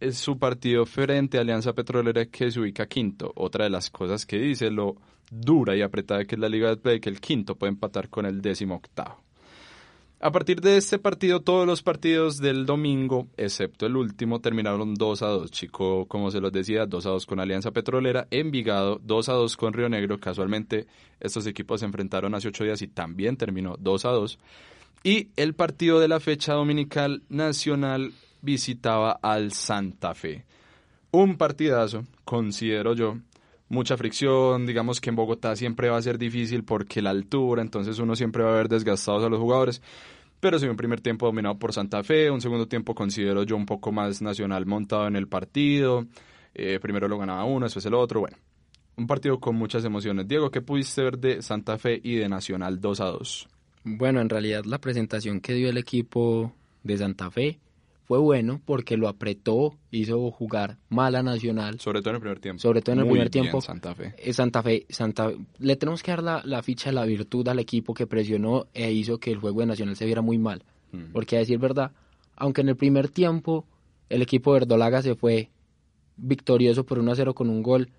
eh, 0.00 0.12
su 0.12 0.38
partido 0.38 0.86
frente 0.86 1.38
a 1.38 1.40
Alianza 1.40 1.72
Petrolera 1.72 2.26
que 2.26 2.50
se 2.50 2.60
ubica 2.60 2.86
quinto. 2.86 3.32
Otra 3.36 3.64
de 3.64 3.70
las 3.70 3.90
cosas 3.90 4.26
que 4.26 4.38
dice 4.38 4.70
lo 4.70 4.96
dura 5.30 5.76
y 5.76 5.82
apretada 5.82 6.24
que 6.24 6.34
es 6.34 6.40
la 6.40 6.48
Liga 6.48 6.70
de 6.70 6.76
Play, 6.76 7.00
que 7.00 7.10
el 7.10 7.20
quinto 7.20 7.56
puede 7.56 7.72
empatar 7.72 8.08
con 8.08 8.26
el 8.26 8.40
décimo 8.40 8.76
octavo. 8.76 9.22
A 10.20 10.32
partir 10.32 10.60
de 10.60 10.76
este 10.76 10.98
partido, 10.98 11.42
todos 11.42 11.64
los 11.64 11.84
partidos 11.84 12.38
del 12.38 12.66
domingo, 12.66 13.28
excepto 13.36 13.86
el 13.86 13.94
último, 13.94 14.40
terminaron 14.40 14.94
2 14.94 15.22
a 15.22 15.28
2. 15.28 15.50
Chico, 15.52 16.06
como 16.06 16.32
se 16.32 16.40
los 16.40 16.50
decía, 16.50 16.86
2 16.86 17.06
a 17.06 17.10
2 17.10 17.26
con 17.26 17.38
Alianza 17.38 17.70
Petrolera. 17.70 18.26
Envigado, 18.32 19.00
2 19.04 19.28
a 19.28 19.34
2 19.34 19.56
con 19.56 19.72
Río 19.72 19.88
Negro. 19.88 20.18
Casualmente, 20.18 20.88
estos 21.20 21.46
equipos 21.46 21.80
se 21.80 21.86
enfrentaron 21.86 22.34
hace 22.34 22.48
8 22.48 22.64
días 22.64 22.82
y 22.82 22.88
también 22.88 23.36
terminó 23.36 23.76
2 23.78 24.04
a 24.06 24.08
2. 24.08 24.38
Y 25.04 25.28
el 25.36 25.54
partido 25.54 26.00
de 26.00 26.08
la 26.08 26.18
fecha 26.18 26.54
dominical 26.54 27.22
nacional 27.28 28.12
visitaba 28.40 29.18
al 29.22 29.52
Santa 29.52 30.14
Fe. 30.14 30.44
Un 31.10 31.36
partidazo, 31.36 32.04
considero 32.24 32.94
yo. 32.94 33.16
Mucha 33.70 33.96
fricción, 33.96 34.66
digamos 34.66 35.00
que 35.00 35.10
en 35.10 35.16
Bogotá 35.16 35.54
siempre 35.54 35.90
va 35.90 35.98
a 35.98 36.02
ser 36.02 36.18
difícil 36.18 36.64
porque 36.64 37.02
la 37.02 37.10
altura, 37.10 37.60
entonces 37.60 37.98
uno 37.98 38.16
siempre 38.16 38.42
va 38.42 38.50
a 38.50 38.56
ver 38.56 38.68
desgastados 38.68 39.24
a 39.24 39.28
los 39.28 39.38
jugadores. 39.38 39.82
Pero 40.40 40.58
sí, 40.58 40.66
un 40.66 40.76
primer 40.76 41.00
tiempo 41.00 41.26
dominado 41.26 41.58
por 41.58 41.72
Santa 41.72 42.02
Fe, 42.02 42.30
un 42.30 42.40
segundo 42.40 42.68
tiempo 42.68 42.94
considero 42.94 43.42
yo 43.42 43.56
un 43.56 43.66
poco 43.66 43.90
más 43.92 44.22
nacional 44.22 44.66
montado 44.66 45.06
en 45.06 45.16
el 45.16 45.28
partido. 45.28 46.06
eh, 46.54 46.78
primero 46.80 47.08
lo 47.08 47.18
ganaba 47.18 47.44
uno, 47.44 47.66
después 47.66 47.84
el 47.86 47.94
otro, 47.94 48.20
bueno. 48.20 48.36
Un 48.96 49.06
partido 49.06 49.38
con 49.38 49.54
muchas 49.54 49.84
emociones. 49.84 50.26
Diego, 50.26 50.50
¿qué 50.50 50.60
pudiste 50.60 51.02
ver 51.02 51.18
de 51.18 51.42
Santa 51.42 51.78
Fe 51.78 52.00
y 52.02 52.16
de 52.16 52.28
Nacional 52.28 52.80
2 52.80 53.00
a 53.00 53.04
2? 53.06 53.48
Bueno, 53.84 54.20
en 54.20 54.28
realidad 54.28 54.64
la 54.64 54.78
presentación 54.78 55.40
que 55.40 55.54
dio 55.54 55.68
el 55.68 55.78
equipo 55.78 56.52
de 56.82 56.98
Santa 56.98 57.30
Fe 57.30 57.60
fue 58.08 58.18
bueno 58.18 58.62
porque 58.64 58.96
lo 58.96 59.06
apretó, 59.06 59.76
hizo 59.90 60.30
jugar 60.30 60.78
mal 60.88 61.14
a 61.14 61.22
Nacional. 61.22 61.78
Sobre 61.78 62.00
todo 62.00 62.12
en 62.12 62.16
el 62.16 62.20
primer 62.22 62.40
tiempo. 62.40 62.58
Sobre 62.58 62.80
todo 62.80 62.94
en 62.94 63.00
el 63.00 63.04
Muy 63.04 63.12
primer 63.12 63.30
bien, 63.30 63.42
tiempo. 63.42 63.60
Santa 63.60 63.94
Fe. 63.94 64.14
Eh, 64.16 64.32
Santa 64.32 64.62
Fe, 64.62 64.86
Santa 64.88 65.30
le 65.58 65.76
tenemos 65.76 66.02
que 66.02 66.12
dar 66.12 66.22
la, 66.22 66.42
la 66.42 66.62
ficha 66.62 66.88
de 66.88 66.94
la 66.94 67.04
virtud 67.04 67.46
al 67.48 67.58
equipo 67.58 67.92
que 67.92 68.06
presionó 68.06 68.66
e 68.72 68.90
hizo 68.90 69.18
que 69.18 69.30
el 69.30 69.36
juego 69.36 69.60
de 69.60 69.66
Nacional 69.66 69.94
se 69.94 70.06
viera 70.06 70.22
muy 70.22 70.38
mal. 70.38 70.64
Mm. 70.90 71.12
Porque 71.12 71.36
a 71.36 71.40
decir 71.40 71.58
verdad, 71.58 71.92
aunque 72.34 72.62
en 72.62 72.70
el 72.70 72.76
primer 72.76 73.10
tiempo 73.10 73.66
el 74.08 74.22
equipo 74.22 74.54
de 74.54 74.60
Verdolaga 74.60 75.02
se 75.02 75.14
fue 75.14 75.50
victorioso 76.16 76.86
por 76.86 76.98
1 76.98 77.12
a 77.12 77.14
0 77.14 77.34
con 77.34 77.50
un 77.50 77.62
gol 77.62 77.90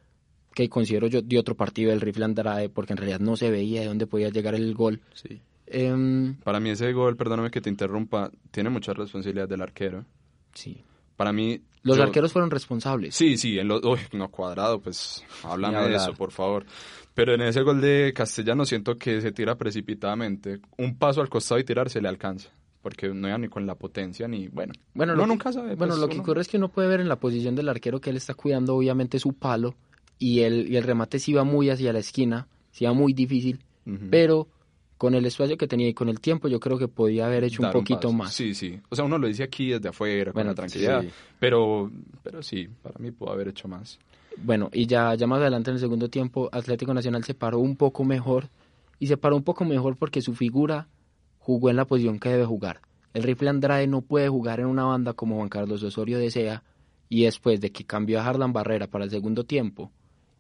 que 0.56 0.70
considero 0.70 1.06
yo 1.06 1.22
de 1.22 1.38
otro 1.38 1.56
partido 1.56 1.92
del 1.92 2.02
Rifle 2.02 2.26
Andrade, 2.26 2.70
porque 2.70 2.94
en 2.94 2.98
realidad 2.98 3.20
no 3.20 3.38
se 3.38 3.52
veía 3.52 3.82
de 3.82 3.86
dónde 3.86 4.08
podía 4.08 4.30
llegar 4.30 4.56
el 4.56 4.74
gol. 4.74 5.02
Sí. 5.14 5.40
Em, 5.70 6.36
Para 6.44 6.60
mí 6.60 6.70
ese 6.72 6.92
gol, 6.94 7.16
perdóname 7.16 7.52
que 7.52 7.62
te 7.62 7.70
interrumpa, 7.70 8.32
tiene 8.52 8.70
mucha 8.70 8.94
responsabilidad 8.94 9.48
del 9.48 9.62
arquero. 9.62 10.06
sí. 10.54 10.84
Para 11.16 11.34
mí... 11.34 11.60
Los 11.84 11.98
yo- 11.98 12.04
arqueros 12.04 12.32
fueron 12.32 12.50
responsables. 12.50 13.14
Sí, 13.14 13.36
sí, 13.38 13.60
en 13.60 13.68
lo, 13.68 13.82
uy, 13.84 14.00
no 14.14 14.30
cuadrado, 14.32 14.80
pues 14.80 15.22
háblame 15.44 15.78
de 15.90 15.96
eso, 15.96 16.14
por 16.14 16.32
favor. 16.32 16.66
Pero 17.14 17.34
en 17.34 17.42
ese 17.42 17.62
gol 17.62 17.82
de 17.82 18.14
Castellano 18.16 18.64
siento 18.64 18.98
que 18.98 19.20
se 19.20 19.34
tira 19.34 19.56
precipitadamente. 19.58 20.60
Un 20.78 20.98
paso 20.98 21.20
al 21.22 21.28
costado 21.30 21.60
y 21.60 21.66
tirar 21.66 21.90
se 21.90 22.00
le 22.02 22.08
alcanza. 22.08 22.50
Porque 22.82 23.10
no 23.10 23.28
iba 23.28 23.38
ni 23.38 23.50
con 23.50 23.66
la 23.66 23.76
potencia 23.76 24.30
ni, 24.30 24.48
bueno. 24.48 24.72
Bueno, 24.94 25.12
uno 25.14 25.22
lo 25.24 25.26
que- 25.26 25.30
nunca 25.34 25.52
sabe. 25.52 25.76
Bueno, 25.76 25.92
pues, 25.94 26.00
lo 26.00 26.08
que 26.08 26.14
uno- 26.16 26.24
ocurre 26.24 26.42
es 26.42 26.48
que 26.48 26.56
uno 26.58 26.70
puede 26.70 26.88
ver 26.88 27.02
en 27.02 27.10
la 27.10 27.18
posición 27.20 27.54
del 27.56 27.68
arquero 27.68 28.00
que 28.00 28.10
él 28.12 28.16
está 28.18 28.34
cuidando 28.34 28.76
obviamente 28.76 29.20
su 29.20 29.34
palo 29.34 29.76
y 30.18 30.40
el, 30.42 30.72
y 30.72 30.78
el 30.78 30.84
remate 30.84 31.20
sí 31.20 31.32
iba 31.32 31.44
muy 31.44 31.70
hacia 31.70 31.92
la 31.92 32.00
esquina, 32.00 32.48
sí 32.72 32.86
iba 32.86 32.94
muy 32.94 33.12
difícil, 33.12 33.60
Ujú. 33.86 34.08
pero 34.10 34.48
con 35.00 35.16
el 35.16 35.26
espacio 35.26 35.56
que 35.58 35.66
tenía 35.66 35.88
y 35.88 35.94
con 35.94 36.10
el 36.10 36.20
tiempo 36.20 36.50
yo 36.50 36.60
creo 36.60 36.78
que 36.78 36.90
podía 36.90 37.26
haber 37.26 37.46
hecho 37.46 37.64
Dar 37.64 37.74
un 37.74 37.82
poquito 37.82 38.12
más. 38.12 38.34
Sí, 38.34 38.54
sí. 38.54 38.82
O 38.90 38.98
sea, 38.98 39.06
uno 39.06 39.18
lo 39.18 39.28
dice 39.28 39.44
aquí 39.44 39.70
desde 39.70 39.88
afuera, 39.88 40.34
Bueno, 40.34 40.34
con 40.34 40.48
la 40.48 40.56
tranquilidad. 40.56 41.02
sí. 41.04 41.10
Pero, 41.40 41.90
pero 42.22 42.44
sí, 42.44 42.68
para 42.84 43.00
mí 43.00 43.10
pudo 43.10 43.32
haber 43.32 43.48
hecho 43.48 43.70
más. 43.70 43.98
Bueno, 44.36 44.70
y 44.74 44.88
ya, 44.88 45.16
ya 45.16 45.26
más 45.26 45.40
adelante 45.40 45.70
en 45.70 45.76
el 45.76 45.80
segundo 45.80 46.10
tiempo 46.10 46.50
Atlético 46.52 46.94
Nacional 46.94 47.24
se 47.24 47.34
paró 47.34 47.60
un 47.60 47.78
poco 47.78 48.04
mejor 48.04 48.50
y 49.00 49.08
se 49.08 49.16
paró 49.16 49.38
un 49.38 49.44
poco 49.44 49.64
mejor 49.64 49.96
porque 49.96 50.22
su 50.22 50.36
figura 50.36 50.90
jugó 51.40 51.70
en 51.70 51.78
la 51.78 51.86
posición 51.86 52.20
que 52.20 52.28
debe 52.28 52.44
jugar. 52.44 52.82
El 53.14 53.24
rifle 53.24 53.50
Andrade 53.50 53.88
no 53.88 54.02
puede 54.02 54.28
jugar 54.28 54.60
en 54.60 54.66
una 54.66 54.84
banda 54.84 55.14
como 55.14 55.38
Juan 55.38 55.48
Carlos 55.48 55.82
Osorio 55.82 56.20
desea 56.20 56.64
y 57.08 57.24
después 57.24 57.62
de 57.62 57.72
que 57.72 57.86
cambió 57.86 58.20
a 58.20 58.26
Harlan 58.28 58.52
Barrera 58.52 58.88
para 58.88 59.06
el 59.06 59.12
segundo 59.12 59.46
tiempo 59.46 59.94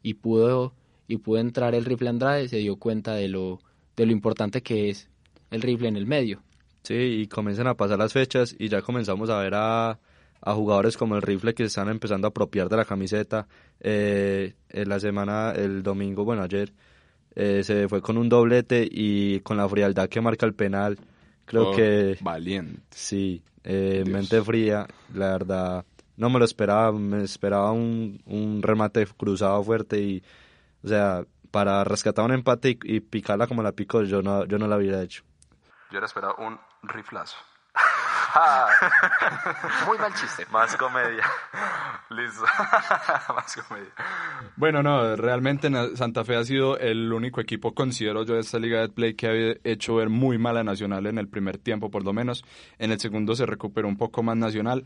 y 0.04 0.16
pudo 0.16 0.74
y 1.08 1.16
pudo 1.16 1.40
entrar 1.40 1.76
el 1.76 1.86
rifle 1.86 2.10
Andrade 2.10 2.50
se 2.50 2.58
dio 2.58 2.76
cuenta 2.76 3.14
de 3.16 3.30
lo 3.30 3.62
de 4.00 4.06
lo 4.06 4.12
importante 4.14 4.62
que 4.62 4.90
es 4.90 5.08
el 5.52 5.62
rifle 5.62 5.90
en 5.90 5.98
el 5.98 6.06
medio. 6.08 6.42
Sí, 6.84 6.94
y 6.96 7.28
comienzan 7.28 7.68
a 7.68 7.76
pasar 7.76 8.00
las 8.00 8.14
fechas 8.14 8.56
y 8.58 8.70
ya 8.70 8.82
comenzamos 8.82 9.30
a 9.30 9.38
ver 9.40 9.54
a, 9.56 10.00
a 10.42 10.54
jugadores 10.54 10.96
como 10.98 11.16
el 11.16 11.22
rifle 11.22 11.54
que 11.54 11.64
se 11.64 11.68
están 11.68 11.90
empezando 11.90 12.28
a 12.28 12.30
apropiar 12.30 12.70
de 12.70 12.78
la 12.78 12.86
camiseta. 12.86 13.48
Eh, 13.82 14.54
en 14.70 14.90
la 14.90 15.00
semana, 15.00 15.52
el 15.56 15.84
domingo, 15.84 16.24
bueno, 16.24 16.42
ayer, 16.44 16.72
eh, 17.36 17.62
se 17.64 17.88
fue 17.90 18.02
con 18.02 18.18
un 18.18 18.30
doblete 18.30 18.88
y 18.90 19.42
con 19.42 19.58
la 19.58 19.68
frialdad 19.68 20.08
que 20.10 20.22
marca 20.22 20.46
el 20.46 20.54
penal. 20.54 20.98
Creo 21.46 21.72
Oh, 21.72 21.76
que 21.76 22.18
Valiente. 22.22 22.82
sí, 22.92 23.42
eh, 23.64 24.04
mente 24.08 24.42
fría, 24.42 24.88
la 25.14 25.32
verdad. 25.32 25.86
No 26.16 26.30
me 26.30 26.40
lo 26.40 26.46
esperaba, 26.46 26.92
me 26.92 27.24
esperaba 27.24 27.72
un, 27.72 28.22
un 28.26 28.62
remate 28.62 29.06
cruzado 29.18 29.64
fuerte 29.64 30.02
y, 30.02 30.24
o 30.84 30.88
sea, 30.88 31.26
para 31.52 31.84
rescatar 31.84 32.26
un 32.26 32.32
empate 32.32 32.72
y, 32.72 32.80
y 32.84 33.00
picarla 33.00 33.48
como 33.48 33.64
la 33.64 33.72
picó, 33.72 34.04
yo 34.04 34.22
no, 34.22 34.46
yo 34.46 34.58
no 34.58 34.68
la 34.68 34.78
hubiera 34.78 35.02
hecho. 35.02 35.24
Yo 35.92 35.98
era 35.98 36.06
esperado 36.06 36.36
un 36.38 36.60
riflazo. 36.84 37.38
Muy 39.88 39.98
mal 39.98 40.14
chiste. 40.14 40.46
Más 40.52 40.76
comedia. 40.76 41.24
Listo. 42.10 42.44
Más 43.36 43.56
comedia. 43.56 43.92
Bueno, 44.56 44.84
no, 44.84 45.16
realmente 45.16 45.70
Santa 45.96 46.24
Fe 46.24 46.36
ha 46.36 46.44
sido 46.44 46.78
el 46.78 47.12
único 47.12 47.42
equipo, 47.42 47.74
considero 47.74 48.24
yo, 48.24 48.36
de 48.36 48.42
esta 48.42 48.60
Liga 48.60 48.82
de 48.82 48.90
Play 48.90 49.16
que 49.16 49.28
ha 49.28 49.70
hecho 49.70 49.96
ver 49.96 50.10
muy 50.10 50.38
mal 50.38 50.58
a 50.58 50.64
Nacional 50.64 51.08
en 51.08 51.18
el 51.18 51.28
primer 51.28 51.58
tiempo, 51.58 51.90
por 51.90 52.04
lo 52.04 52.14
menos. 52.14 52.44
En 52.78 52.92
el 52.92 53.00
segundo 53.00 53.36
se 53.36 53.46
recuperó 53.46 53.88
un 53.88 53.98
poco 53.98 54.22
más 54.24 54.38
Nacional 54.38 54.84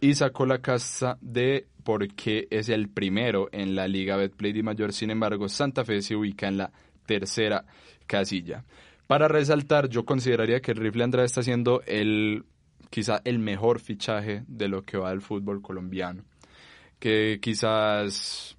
y 0.00 0.14
sacó 0.14 0.46
la 0.46 0.58
casa 0.58 1.18
de 1.20 1.66
porque 1.84 2.48
es 2.50 2.68
el 2.68 2.88
primero 2.88 3.48
en 3.52 3.74
la 3.74 3.86
Liga 3.86 4.16
Betplay 4.16 4.52
de 4.52 4.62
Mayor. 4.62 4.92
Sin 4.92 5.10
embargo, 5.10 5.48
Santa 5.48 5.84
Fe 5.84 6.02
se 6.02 6.16
ubica 6.16 6.48
en 6.48 6.56
la 6.56 6.72
tercera 7.06 7.64
casilla. 8.06 8.64
Para 9.06 9.28
resaltar, 9.28 9.88
yo 9.88 10.04
consideraría 10.04 10.60
que 10.60 10.72
el 10.72 10.78
Rifle 10.78 11.04
Andrade 11.04 11.26
está 11.26 11.42
siendo 11.42 11.82
el 11.86 12.44
quizá 12.90 13.20
el 13.24 13.38
mejor 13.38 13.80
fichaje 13.80 14.44
de 14.46 14.68
lo 14.68 14.84
que 14.84 14.96
va 14.96 15.10
del 15.10 15.20
fútbol 15.20 15.60
colombiano. 15.60 16.22
Que 16.98 17.38
quizás 17.42 18.56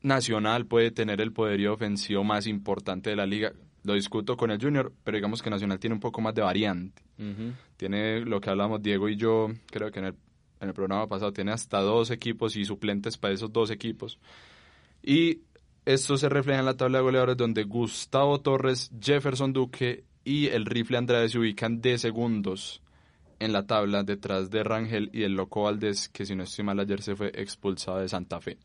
Nacional 0.00 0.66
puede 0.66 0.90
tener 0.90 1.20
el 1.20 1.32
poderío 1.32 1.74
ofensivo 1.74 2.24
más 2.24 2.46
importante 2.46 3.10
de 3.10 3.16
la 3.16 3.26
liga. 3.26 3.52
Lo 3.84 3.94
discuto 3.94 4.36
con 4.36 4.50
el 4.50 4.60
Junior, 4.60 4.92
pero 5.04 5.16
digamos 5.16 5.42
que 5.42 5.50
Nacional 5.50 5.78
tiene 5.78 5.94
un 5.94 6.00
poco 6.00 6.20
más 6.20 6.34
de 6.34 6.42
variante. 6.42 7.02
Tiene 7.76 8.20
lo 8.20 8.40
que 8.40 8.48
hablamos 8.48 8.80
Diego 8.80 9.08
y 9.08 9.16
yo, 9.16 9.48
creo 9.66 9.90
que 9.90 9.98
en 9.98 10.04
el, 10.06 10.14
en 10.60 10.68
el 10.68 10.74
programa 10.74 11.06
pasado, 11.06 11.32
tiene 11.32 11.52
hasta 11.52 11.80
dos 11.80 12.10
equipos 12.10 12.56
y 12.56 12.64
suplentes 12.64 13.16
para 13.16 13.34
esos 13.34 13.52
dos 13.52 13.70
equipos. 13.70 14.18
Y 15.02 15.40
esto 15.84 16.16
se 16.16 16.28
refleja 16.28 16.60
en 16.60 16.66
la 16.66 16.76
tabla 16.76 16.98
de 16.98 17.04
goleadores 17.04 17.36
donde 17.36 17.64
Gustavo 17.64 18.40
Torres, 18.40 18.90
Jefferson 19.00 19.52
Duque 19.52 20.04
y 20.24 20.46
el 20.48 20.66
Rifle 20.66 20.98
Andrade 20.98 21.28
se 21.28 21.38
ubican 21.38 21.80
de 21.80 21.96
segundos 21.98 22.82
en 23.38 23.52
la 23.52 23.66
tabla 23.66 24.02
detrás 24.02 24.50
de 24.50 24.64
Rangel 24.64 25.10
y 25.12 25.22
el 25.22 25.32
Loco 25.32 25.62
Valdés, 25.62 26.08
que 26.08 26.26
si 26.26 26.34
no 26.34 26.42
estoy 26.42 26.64
mal 26.64 26.80
ayer 26.80 27.00
se 27.02 27.16
fue 27.16 27.30
expulsado 27.34 28.00
de 28.00 28.08
Santa 28.08 28.40
Fe. 28.40 28.58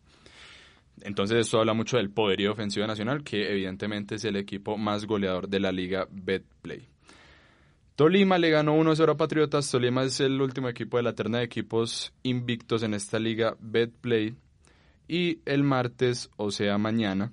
Entonces 1.01 1.38
esto 1.38 1.60
habla 1.60 1.73
mucho 1.73 1.97
del 1.97 2.10
poderío 2.10 2.51
ofensivo 2.51 2.86
nacional, 2.88 3.23
que 3.23 3.51
evidentemente 3.51 4.15
es 4.15 4.25
el 4.25 4.36
equipo 4.36 4.77
más 4.77 5.06
goleador 5.06 5.47
de 5.47 5.60
la 5.60 5.71
liga 5.71 6.08
Betplay. 6.12 6.92
Tolima 7.95 8.39
le 8.39 8.49
ganó 8.49 8.75
1-0 8.75 9.12
a 9.12 9.17
Patriotas. 9.17 9.69
Tolima 9.69 10.03
es 10.03 10.19
el 10.19 10.41
último 10.41 10.67
equipo 10.67 10.97
de 10.97 11.03
la 11.03 11.13
terna 11.13 11.38
de 11.38 11.43
equipos 11.43 12.12
invictos 12.23 12.82
en 12.82 12.95
esta 12.95 13.19
liga 13.19 13.56
Betplay. 13.60 14.36
Y 15.08 15.39
el 15.45 15.63
martes, 15.63 16.32
o 16.38 16.49
sea 16.49 16.79
mañana, 16.79 17.32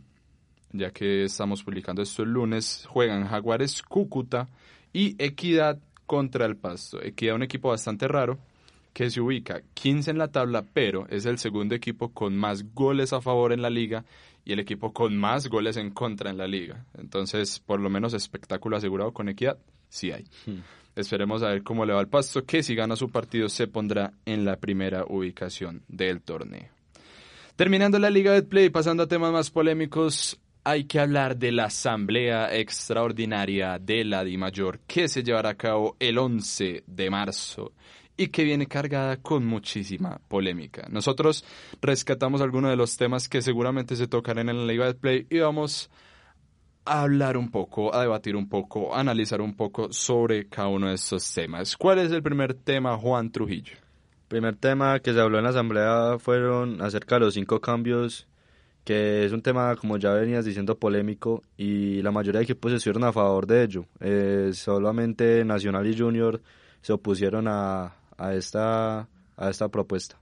ya 0.72 0.90
que 0.90 1.24
estamos 1.24 1.62
publicando 1.62 2.02
esto 2.02 2.24
el 2.24 2.32
lunes, 2.32 2.84
juegan 2.90 3.26
Jaguares 3.26 3.82
Cúcuta 3.82 4.48
y 4.92 5.16
Equidad 5.22 5.78
contra 6.04 6.44
el 6.44 6.56
Pasto. 6.56 7.02
Equidad 7.02 7.36
un 7.36 7.42
equipo 7.42 7.70
bastante 7.70 8.06
raro 8.06 8.38
que 8.92 9.08
se 9.08 9.22
ubica 9.22 9.62
15 9.72 10.10
en 10.10 10.18
la 10.18 10.28
tabla, 10.28 10.66
pero 10.74 11.06
es 11.08 11.24
el 11.24 11.38
segundo 11.38 11.74
equipo 11.74 12.12
con 12.12 12.36
más 12.36 12.74
goles 12.74 13.14
a 13.14 13.22
favor 13.22 13.54
en 13.54 13.62
la 13.62 13.70
liga 13.70 14.04
y 14.44 14.52
el 14.52 14.58
equipo 14.58 14.92
con 14.92 15.16
más 15.16 15.48
goles 15.48 15.78
en 15.78 15.90
contra 15.90 16.28
en 16.28 16.36
la 16.36 16.46
liga. 16.46 16.84
Entonces, 16.98 17.60
por 17.60 17.80
lo 17.80 17.88
menos 17.88 18.12
espectáculo 18.12 18.76
asegurado 18.76 19.12
con 19.12 19.28
Equidad, 19.28 19.58
sí 19.90 20.10
hay. 20.12 20.24
Esperemos 20.96 21.42
a 21.42 21.48
ver 21.48 21.62
cómo 21.62 21.84
le 21.84 21.92
va 21.92 22.00
al 22.00 22.08
Pasto, 22.08 22.44
que 22.44 22.62
si 22.62 22.74
gana 22.74 22.96
su 22.96 23.10
partido 23.10 23.48
se 23.48 23.66
pondrá 23.66 24.12
en 24.24 24.44
la 24.44 24.56
primera 24.56 25.04
ubicación 25.06 25.82
del 25.88 26.22
torneo. 26.22 26.68
Terminando 27.56 27.98
la 27.98 28.08
Liga 28.08 28.32
de 28.32 28.42
Play, 28.42 28.70
pasando 28.70 29.02
a 29.02 29.06
temas 29.06 29.32
más 29.32 29.50
polémicos, 29.50 30.40
hay 30.64 30.84
que 30.84 31.00
hablar 31.00 31.36
de 31.36 31.52
la 31.52 31.64
Asamblea 31.64 32.54
Extraordinaria 32.56 33.78
de 33.78 34.04
la 34.04 34.24
DIMAYOR 34.24 34.80
que 34.86 35.08
se 35.08 35.22
llevará 35.22 35.50
a 35.50 35.56
cabo 35.56 35.96
el 36.00 36.18
11 36.18 36.84
de 36.86 37.10
marzo 37.10 37.72
y 38.16 38.28
que 38.28 38.44
viene 38.44 38.66
cargada 38.66 39.16
con 39.16 39.46
muchísima 39.46 40.20
polémica. 40.28 40.86
Nosotros 40.90 41.44
rescatamos 41.80 42.42
algunos 42.42 42.70
de 42.70 42.76
los 42.76 42.96
temas 42.96 43.28
que 43.28 43.40
seguramente 43.40 43.96
se 43.96 44.08
tocarán 44.08 44.48
en 44.48 44.58
la 44.58 44.72
Liga 44.72 44.86
de 44.86 44.94
Play 44.94 45.26
y 45.30 45.38
vamos 45.38 45.88
a 45.88 46.09
hablar 46.84 47.36
un 47.36 47.50
poco, 47.50 47.94
a 47.94 48.02
debatir 48.02 48.36
un 48.36 48.48
poco, 48.48 48.94
a 48.94 49.00
analizar 49.00 49.40
un 49.40 49.54
poco 49.54 49.92
sobre 49.92 50.48
cada 50.48 50.68
uno 50.68 50.88
de 50.88 50.94
estos 50.94 51.32
temas. 51.32 51.76
¿Cuál 51.76 51.98
es 52.00 52.10
el 52.12 52.22
primer 52.22 52.54
tema, 52.54 52.96
Juan 52.96 53.30
Trujillo? 53.30 53.74
Primer 54.28 54.56
tema 54.56 55.00
que 55.00 55.12
se 55.12 55.20
habló 55.20 55.38
en 55.38 55.44
la 55.44 55.50
asamblea 55.50 56.18
fueron 56.18 56.80
acerca 56.82 57.16
de 57.16 57.22
los 57.22 57.34
cinco 57.34 57.60
cambios, 57.60 58.28
que 58.84 59.24
es 59.24 59.32
un 59.32 59.42
tema, 59.42 59.74
como 59.76 59.98
ya 59.98 60.12
venías 60.12 60.44
diciendo, 60.44 60.78
polémico 60.78 61.42
y 61.56 62.00
la 62.02 62.10
mayoría 62.10 62.38
de 62.38 62.44
equipos 62.44 62.72
estuvieron 62.72 63.04
a 63.04 63.12
favor 63.12 63.46
de 63.46 63.64
ello. 63.64 63.86
Eh, 64.00 64.50
solamente 64.54 65.44
Nacional 65.44 65.86
y 65.86 65.98
Junior 65.98 66.40
se 66.80 66.92
opusieron 66.92 67.46
a, 67.48 67.94
a, 68.16 68.34
esta, 68.34 69.00
a 69.36 69.50
esta 69.50 69.68
propuesta. 69.68 70.16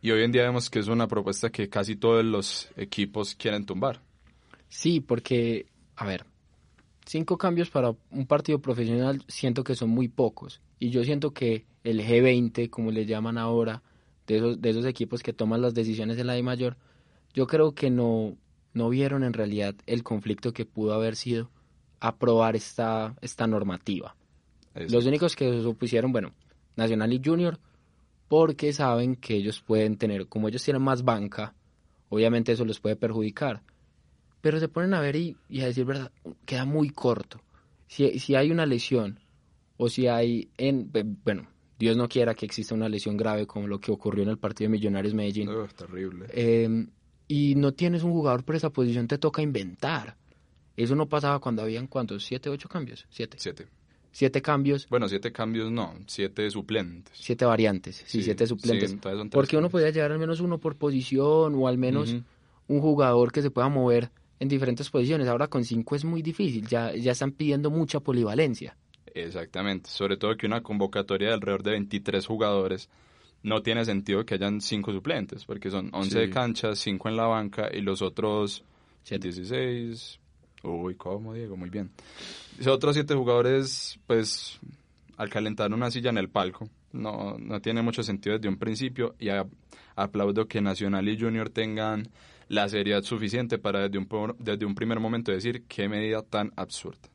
Y 0.00 0.10
hoy 0.10 0.22
en 0.22 0.32
día 0.32 0.42
vemos 0.42 0.68
que 0.70 0.78
es 0.78 0.88
una 0.88 1.08
propuesta 1.08 1.50
que 1.50 1.68
casi 1.68 1.96
todos 1.96 2.24
los 2.24 2.68
equipos 2.76 3.34
quieren 3.34 3.64
tumbar. 3.64 4.00
Sí, 4.68 5.00
porque, 5.00 5.66
a 5.96 6.06
ver, 6.06 6.24
cinco 7.04 7.38
cambios 7.38 7.70
para 7.70 7.94
un 8.10 8.26
partido 8.26 8.60
profesional 8.60 9.22
siento 9.28 9.64
que 9.64 9.74
son 9.74 9.90
muy 9.90 10.08
pocos. 10.08 10.60
Y 10.78 10.90
yo 10.90 11.04
siento 11.04 11.32
que 11.32 11.66
el 11.82 12.00
G20, 12.00 12.70
como 12.70 12.90
le 12.90 13.06
llaman 13.06 13.38
ahora, 13.38 13.82
de 14.26 14.36
esos, 14.36 14.60
de 14.60 14.70
esos 14.70 14.86
equipos 14.86 15.22
que 15.22 15.32
toman 15.32 15.60
las 15.62 15.74
decisiones 15.74 16.18
en 16.18 16.26
la 16.26 16.38
I 16.38 16.42
mayor, 16.42 16.76
yo 17.34 17.46
creo 17.46 17.74
que 17.74 17.90
no, 17.90 18.36
no 18.72 18.88
vieron 18.88 19.24
en 19.24 19.32
realidad 19.32 19.74
el 19.86 20.02
conflicto 20.02 20.52
que 20.52 20.64
pudo 20.64 20.94
haber 20.94 21.16
sido 21.16 21.50
aprobar 22.00 22.56
esta, 22.56 23.14
esta 23.20 23.46
normativa. 23.46 24.16
Eso. 24.74 24.94
Los 24.94 25.06
únicos 25.06 25.36
que 25.36 25.48
se 25.60 25.66
opusieron, 25.66 26.12
bueno, 26.12 26.32
Nacional 26.76 27.12
y 27.12 27.20
Junior, 27.24 27.58
porque 28.28 28.72
saben 28.72 29.16
que 29.16 29.36
ellos 29.36 29.60
pueden 29.60 29.96
tener, 29.96 30.26
como 30.26 30.48
ellos 30.48 30.64
tienen 30.64 30.82
más 30.82 31.04
banca, 31.04 31.54
obviamente 32.08 32.52
eso 32.52 32.64
los 32.64 32.80
puede 32.80 32.96
perjudicar. 32.96 33.62
Pero 34.44 34.60
se 34.60 34.68
ponen 34.68 34.92
a 34.92 35.00
ver 35.00 35.16
y, 35.16 35.38
y 35.48 35.62
a 35.62 35.66
decir 35.66 35.86
verdad, 35.86 36.12
queda 36.44 36.66
muy 36.66 36.90
corto. 36.90 37.40
Si, 37.86 38.18
si 38.18 38.34
hay 38.34 38.50
una 38.50 38.66
lesión, 38.66 39.18
o 39.78 39.88
si 39.88 40.06
hay, 40.06 40.50
en, 40.58 40.90
bueno, 41.24 41.46
Dios 41.78 41.96
no 41.96 42.10
quiera 42.10 42.34
que 42.34 42.44
exista 42.44 42.74
una 42.74 42.90
lesión 42.90 43.16
grave 43.16 43.46
como 43.46 43.68
lo 43.68 43.80
que 43.80 43.90
ocurrió 43.90 44.22
en 44.22 44.28
el 44.28 44.36
partido 44.36 44.66
de 44.68 44.72
Millonarios 44.76 45.14
Medellín, 45.14 45.48
Ugh, 45.48 45.70
terrible. 45.72 46.26
eh, 46.28 46.86
y 47.26 47.54
no 47.54 47.72
tienes 47.72 48.02
un 48.02 48.12
jugador 48.12 48.44
por 48.44 48.54
esa 48.54 48.68
posición, 48.68 49.08
te 49.08 49.16
toca 49.16 49.40
inventar. 49.40 50.18
Eso 50.76 50.94
no 50.94 51.08
pasaba 51.08 51.38
cuando 51.38 51.62
habían, 51.62 51.86
¿cuántos? 51.86 52.26
¿Siete, 52.26 52.50
ocho 52.50 52.68
cambios? 52.68 53.06
Siete. 53.08 53.38
Siete. 53.40 53.66
Siete 54.12 54.42
cambios, 54.42 54.86
Bueno, 54.90 55.08
siete 55.08 55.32
cambios 55.32 55.70
no, 55.72 55.94
siete 56.06 56.50
suplentes. 56.50 57.14
siete 57.16 57.46
variantes, 57.46 57.96
sí, 57.96 58.04
Sí, 58.18 58.22
siete 58.24 58.46
suplentes. 58.46 58.90
sí, 58.90 58.98
Porque 59.30 59.56
uno 59.56 59.70
podía 59.70 59.88
llevar 59.88 60.12
al 60.12 60.18
menos 60.18 60.40
uno 60.40 60.58
por 60.58 60.76
posición 60.76 61.54
o 61.54 61.66
al 61.66 61.78
menos 61.78 62.14
un 62.68 62.80
jugador 62.80 63.32
que 63.32 63.40
se 63.40 63.50
pueda 63.50 63.70
mover 63.70 64.10
en 64.40 64.48
diferentes 64.48 64.90
posiciones. 64.90 65.28
Ahora 65.28 65.46
con 65.48 65.64
cinco 65.64 65.94
es 65.96 66.04
muy 66.04 66.22
difícil, 66.22 66.66
ya, 66.66 66.94
ya 66.94 67.12
están 67.12 67.32
pidiendo 67.32 67.70
mucha 67.70 68.00
polivalencia. 68.00 68.76
Exactamente, 69.14 69.90
sobre 69.90 70.16
todo 70.16 70.36
que 70.36 70.46
una 70.46 70.62
convocatoria 70.62 71.28
de 71.28 71.34
alrededor 71.34 71.62
de 71.62 71.70
23 71.72 72.26
jugadores 72.26 72.88
no 73.42 73.62
tiene 73.62 73.84
sentido 73.84 74.24
que 74.24 74.34
hayan 74.34 74.60
cinco 74.60 74.92
suplentes, 74.92 75.44
porque 75.44 75.70
son 75.70 75.90
11 75.92 76.10
Sí. 76.10 76.18
de 76.18 76.30
cancha, 76.30 76.74
5 76.74 77.08
en 77.08 77.16
la 77.16 77.26
banca 77.26 77.68
y 77.72 77.80
los 77.82 78.02
otros 78.02 78.64
Siete. 79.04 79.28
16. 79.28 80.18
Uy, 80.62 80.94
¿cómo, 80.94 81.34
Diego? 81.34 81.56
Muy 81.56 81.68
bien. 81.68 81.90
Los 82.58 82.66
otros 82.68 82.94
7 82.94 83.14
jugadores, 83.14 83.98
pues, 84.06 84.58
al 85.18 85.28
calentar 85.28 85.72
una 85.74 85.90
silla 85.90 86.08
en 86.10 86.16
el 86.18 86.30
palco, 86.30 86.68
no, 86.92 87.36
no 87.38 87.60
tiene 87.60 87.82
mucho 87.82 88.02
sentido 88.02 88.36
desde 88.36 88.48
un 88.48 88.56
principio 88.56 89.14
y 89.18 89.28
a- 89.28 89.46
aplaudo 89.94 90.48
que 90.48 90.60
Nacional 90.62 91.06
y 91.08 91.20
Junior 91.20 91.50
tengan 91.50 92.08
la 92.48 92.68
seriedad 92.68 93.02
suficiente 93.02 93.58
para 93.58 93.80
desde 93.80 93.98
un, 93.98 94.06
por- 94.06 94.36
desde 94.38 94.66
un 94.66 94.74
primer 94.74 95.00
momento 95.00 95.32
decir 95.32 95.64
qué 95.68 95.88
medida 95.88 96.22
tan 96.22 96.52
absurda. 96.56 97.08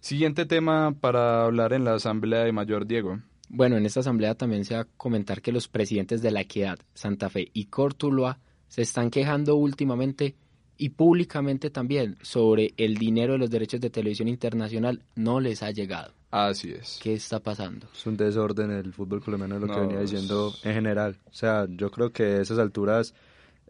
Siguiente 0.00 0.46
tema 0.46 0.94
para 1.00 1.44
hablar 1.44 1.72
en 1.72 1.84
la 1.84 1.94
Asamblea 1.94 2.40
de 2.44 2.52
Mayor 2.52 2.86
Diego. 2.86 3.20
Bueno, 3.48 3.76
en 3.76 3.86
esta 3.86 4.00
asamblea 4.00 4.34
también 4.34 4.64
se 4.64 4.74
va 4.74 4.80
a 4.80 4.86
comentar 4.96 5.42
que 5.42 5.52
los 5.52 5.68
presidentes 5.68 6.22
de 6.22 6.30
La 6.30 6.40
Equidad, 6.40 6.78
Santa 6.94 7.28
Fe 7.28 7.50
y 7.52 7.66
Cortuluá 7.66 8.38
se 8.68 8.82
están 8.82 9.10
quejando 9.10 9.54
últimamente 9.56 10.34
y 10.78 10.88
públicamente 10.88 11.68
también 11.70 12.16
sobre 12.22 12.72
el 12.78 12.96
dinero 12.96 13.34
de 13.34 13.38
los 13.38 13.50
derechos 13.50 13.80
de 13.80 13.90
televisión 13.90 14.26
internacional 14.26 15.02
no 15.14 15.38
les 15.38 15.62
ha 15.62 15.70
llegado. 15.70 16.12
Así 16.30 16.70
es. 16.72 16.98
¿Qué 17.02 17.12
está 17.12 17.40
pasando? 17.40 17.86
Es 17.94 18.06
un 18.06 18.16
desorden 18.16 18.70
el 18.70 18.92
fútbol 18.94 19.22
colombiano, 19.22 19.56
es 19.56 19.60
lo 19.60 19.68
que 19.68 19.80
venía 19.80 20.00
diciendo 20.00 20.52
en 20.64 20.72
general. 20.72 21.18
O 21.26 21.34
sea, 21.34 21.66
yo 21.68 21.90
creo 21.90 22.10
que 22.10 22.22
a 22.22 22.40
esas 22.40 22.58
alturas, 22.58 23.14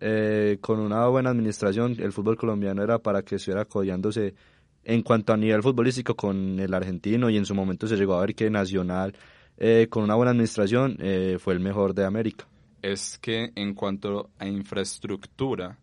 eh, 0.05 0.59
con 0.61 0.81
una 0.81 1.07
buena 1.07 1.31
administración, 1.31 1.97
el 2.01 2.13
fútbol 2.13 2.37
colombiano 2.37 2.83
era 2.83 2.99
para 2.99 3.23
que 3.23 3.37
estuviera 3.37 3.65
codiándose 3.67 4.35
en 4.83 5.03
cuanto 5.03 5.33
a 5.33 5.37
nivel 5.37 5.63
futbolístico 5.63 6.17
con 6.17 6.59
el 6.59 6.75
argentino 6.75 7.31
y 7.31 7.37
en 7.37 7.47
su 7.47 7.55
momento 7.55 7.87
se 7.87 7.97
llegó 7.97 8.15
a 8.15 8.23
ver 8.23 8.35
que 8.35 8.51
Nacional, 8.51 9.15
eh, 9.57 9.87
con 9.89 10.03
una 10.03 10.17
buena 10.17 10.33
administración, 10.33 10.97
eh, 10.99 11.37
fue 11.39 11.55
el 11.55 11.61
mejor 11.61 11.95
de 11.95 12.05
América. 12.05 12.49
es 12.83 13.17
que 13.19 13.53
en 13.55 13.75
cuanto 13.75 14.31
a 14.41 14.47
infraestructura, 14.49 15.79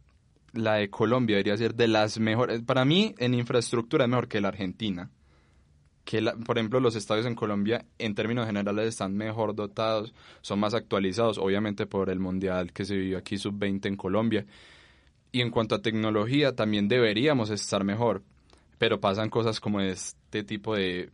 la 0.51 0.73
de 0.75 0.89
Colombia 0.89 1.37
debería 1.37 1.55
ser 1.55 1.73
de 1.73 1.87
las 1.87 2.19
mejores. 2.19 2.61
Para 2.61 2.83
mí, 2.83 3.15
en 3.19 3.33
infraestructura 3.33 4.03
es 4.03 4.09
mejor 4.09 4.27
que 4.27 4.41
la 4.41 4.49
Argentina. 4.49 5.09
Que 6.09 6.23
por 6.43 6.57
ejemplo, 6.57 6.79
los 6.79 6.95
estadios 6.95 7.27
en 7.27 7.35
Colombia, 7.35 7.85
en 7.99 8.15
términos 8.15 8.47
generales, 8.47 8.87
están 8.87 9.15
mejor 9.15 9.53
dotados, 9.53 10.11
son 10.41 10.59
más 10.59 10.73
actualizados, 10.73 11.37
obviamente 11.37 11.85
por 11.85 12.09
el 12.09 12.17
Mundial 12.17 12.73
que 12.73 12.83
se 12.83 12.95
vivió 12.95 13.19
aquí 13.19 13.37
sub-20 13.37 13.85
en 13.85 13.95
Colombia. 13.95 14.47
Y 15.31 15.41
en 15.41 15.51
cuanto 15.51 15.75
a 15.75 15.83
tecnología, 15.83 16.55
también 16.55 16.87
deberíamos 16.87 17.51
estar 17.51 17.83
mejor. 17.83 18.23
Pero 18.79 18.99
pasan 18.99 19.29
cosas 19.29 19.59
como 19.59 19.81
este 19.81 20.43
tipo 20.43 20.75
de 20.75 21.11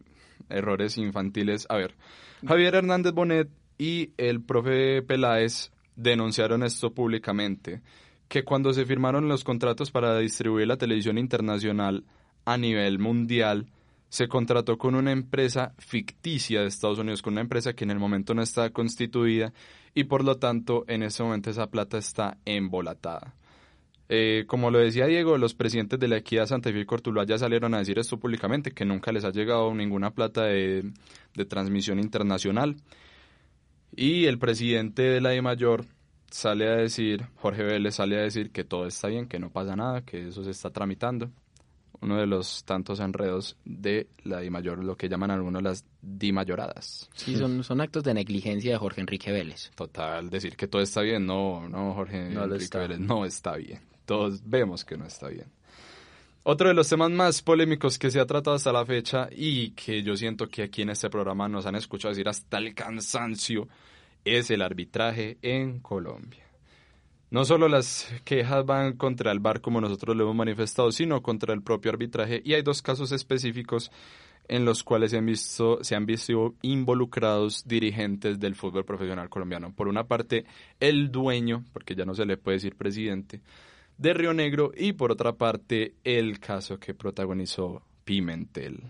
errores 0.48 0.98
infantiles. 0.98 1.66
A 1.68 1.76
ver, 1.76 1.94
Javier 2.48 2.76
Hernández 2.76 3.12
Bonet 3.12 3.50
y 3.78 4.12
el 4.16 4.42
profe 4.44 5.02
Peláez 5.02 5.74
denunciaron 5.98 6.64
esto 6.64 6.94
públicamente, 6.94 7.82
que 8.30 8.46
cuando 8.46 8.72
se 8.72 8.86
firmaron 8.86 9.28
los 9.28 9.44
contratos 9.44 9.92
para 9.92 10.18
distribuir 10.20 10.68
la 10.68 10.78
televisión 10.78 11.18
internacional 11.18 12.06
a 12.46 12.58
nivel 12.58 12.98
mundial, 12.98 13.68
se 14.10 14.28
contrató 14.28 14.78
con 14.78 14.96
una 14.96 15.12
empresa 15.12 15.74
ficticia 15.78 16.62
de 16.62 16.68
Estados 16.68 17.00
Unidos, 17.00 17.22
con 17.22 17.34
una 17.34 17.42
empresa 17.42 17.74
que 17.74 17.84
en 17.84 17.92
el 17.92 18.00
momento 18.00 18.34
no 18.34 18.42
está 18.42 18.70
constituida 18.70 19.54
y 19.94 20.06
por 20.06 20.24
lo 20.24 20.38
tanto 20.38 20.86
en 20.88 21.04
ese 21.04 21.24
momento 21.24 21.50
esa 21.50 21.68
plata 21.68 21.98
está 21.98 22.38
embolatada. 22.46 23.36
Eh, 24.08 24.44
como 24.46 24.70
lo 24.70 24.78
decía 24.80 25.08
Diego, 25.08 25.38
los 25.38 25.56
presidentes 25.56 26.00
de 26.00 26.08
la 26.08 26.18
Equidad 26.18 26.46
Santa 26.46 26.72
Fe 26.72 26.82
y 26.82 26.86
Cortuluá 26.86 27.26
ya 27.26 27.40
salieron 27.40 27.74
a 27.74 27.80
decir 27.80 27.98
esto 27.98 28.20
públicamente, 28.20 28.72
que 28.72 28.86
nunca 28.86 29.12
les 29.12 29.26
ha 29.26 29.32
llegado 29.32 29.74
ninguna 29.74 30.12
plata 30.12 30.44
de, 30.44 30.92
de 31.34 31.46
transmisión 31.46 32.00
internacional. 32.00 32.76
Y 33.96 34.26
el 34.26 34.38
presidente 34.38 35.02
de 35.02 35.22
la 35.22 35.34
I 35.34 35.42
Mayor 35.42 35.86
sale 36.30 36.68
a 36.68 36.76
decir, 36.76 37.26
Jorge 37.38 37.64
Vélez 37.64 37.96
sale 37.96 38.18
a 38.18 38.24
decir 38.24 38.52
que 38.52 38.64
todo 38.64 38.86
está 38.86 39.08
bien, 39.08 39.28
que 39.28 39.40
no 39.40 39.50
pasa 39.50 39.76
nada, 39.76 40.02
que 40.02 40.28
eso 40.28 40.44
se 40.44 40.52
está 40.52 40.70
tramitando. 40.70 41.32
Uno 42.02 42.18
de 42.18 42.28
los 42.28 42.64
tantos 42.64 43.00
enredos 43.00 43.58
de 43.66 44.08
la 44.24 44.44
I 44.44 44.50
Mayor, 44.50 44.84
lo 44.84 44.96
que 44.96 45.10
llaman 45.10 45.32
algunos 45.32 45.62
las 45.62 45.86
dimayoradas. 46.02 47.10
Sí, 47.16 47.36
son, 47.36 47.64
son 47.64 47.82
actos 47.82 48.04
de 48.04 48.14
negligencia 48.14 48.72
de 48.72 48.78
Jorge 48.78 49.02
Enrique 49.02 49.32
Vélez. 49.32 49.72
Total, 49.76 50.30
decir 50.30 50.56
que 50.56 50.68
todo 50.68 50.82
está 50.82 51.02
bien, 51.02 51.26
no, 51.26 51.68
no, 51.70 51.94
Jorge 51.94 52.30
No 52.30 52.44
Enrique 52.44 52.64
está. 52.66 52.80
Vélez, 52.80 53.00
no 53.00 53.26
está 53.26 53.56
bien. 53.56 53.82
Todos 54.06 54.42
vemos 54.46 54.86
que 54.86 54.98
no 54.98 55.06
está 55.06 55.30
bien. 55.30 55.48
Otro 56.44 56.68
de 56.68 56.76
los 56.76 56.88
temas 56.88 57.10
más 57.10 57.42
polémicos 57.42 57.98
que 57.98 58.12
se 58.12 58.20
ha 58.20 58.26
tratado 58.28 58.56
hasta 58.56 58.72
la 58.72 58.86
fecha 58.86 59.30
y 59.32 59.72
que 59.72 60.04
yo 60.04 60.16
siento 60.16 60.48
que 60.48 60.62
aquí 60.62 60.84
en 60.84 60.92
este 60.92 61.10
programa 61.10 61.50
nos 61.50 61.66
han 61.66 61.76
escuchado 61.76 62.12
decir 62.12 62.30
hasta 62.30 62.60
el 62.60 62.76
cansancio 62.76 63.68
es 64.24 64.52
el 64.52 64.62
arbitraje 64.62 65.38
en 65.42 65.80
Colombia. 65.80 66.45
No 67.36 67.44
solo 67.44 67.68
las 67.68 68.08
quejas 68.24 68.66
van 68.66 68.96
contra 68.96 69.30
el 69.34 69.42
VAR 69.42 69.60
como 69.60 69.82
nosotros 69.82 70.16
lo 70.16 70.24
hemos 70.24 70.38
manifestado, 70.38 70.90
sino 70.94 71.22
contra 71.22 71.54
el 71.54 71.62
propio 71.62 71.92
arbitraje 71.92 72.42
y 72.46 72.54
hay 72.54 72.62
dos 72.62 72.82
casos 72.82 73.12
específicos 73.12 73.92
en 74.48 74.64
los 74.64 74.86
cuales 74.86 75.12
se 75.12 75.18
han 75.18 75.26
visto, 75.26 75.84
se 75.84 75.96
han 75.98 76.06
visto 76.06 76.56
involucrados 76.62 77.68
dirigentes 77.68 78.40
del 78.40 78.56
fútbol 78.56 78.86
profesional 78.86 79.28
colombiano. 79.28 79.74
Por 79.74 79.90
una 79.90 80.08
parte, 80.08 80.46
el 80.80 81.12
dueño, 81.12 81.66
porque 81.74 81.94
ya 81.94 82.06
no 82.06 82.16
se 82.16 82.26
le 82.26 82.38
puede 82.38 82.56
decir 82.56 82.78
presidente, 82.78 83.42
de 83.98 84.14
Río 84.14 84.34
Negro 84.34 84.72
y 84.74 84.94
por 84.94 85.12
otra 85.12 85.34
parte, 85.34 85.96
el 86.06 86.40
caso 86.40 86.80
que 86.80 86.94
protagonizó 86.94 87.84
Pimentel. 88.06 88.82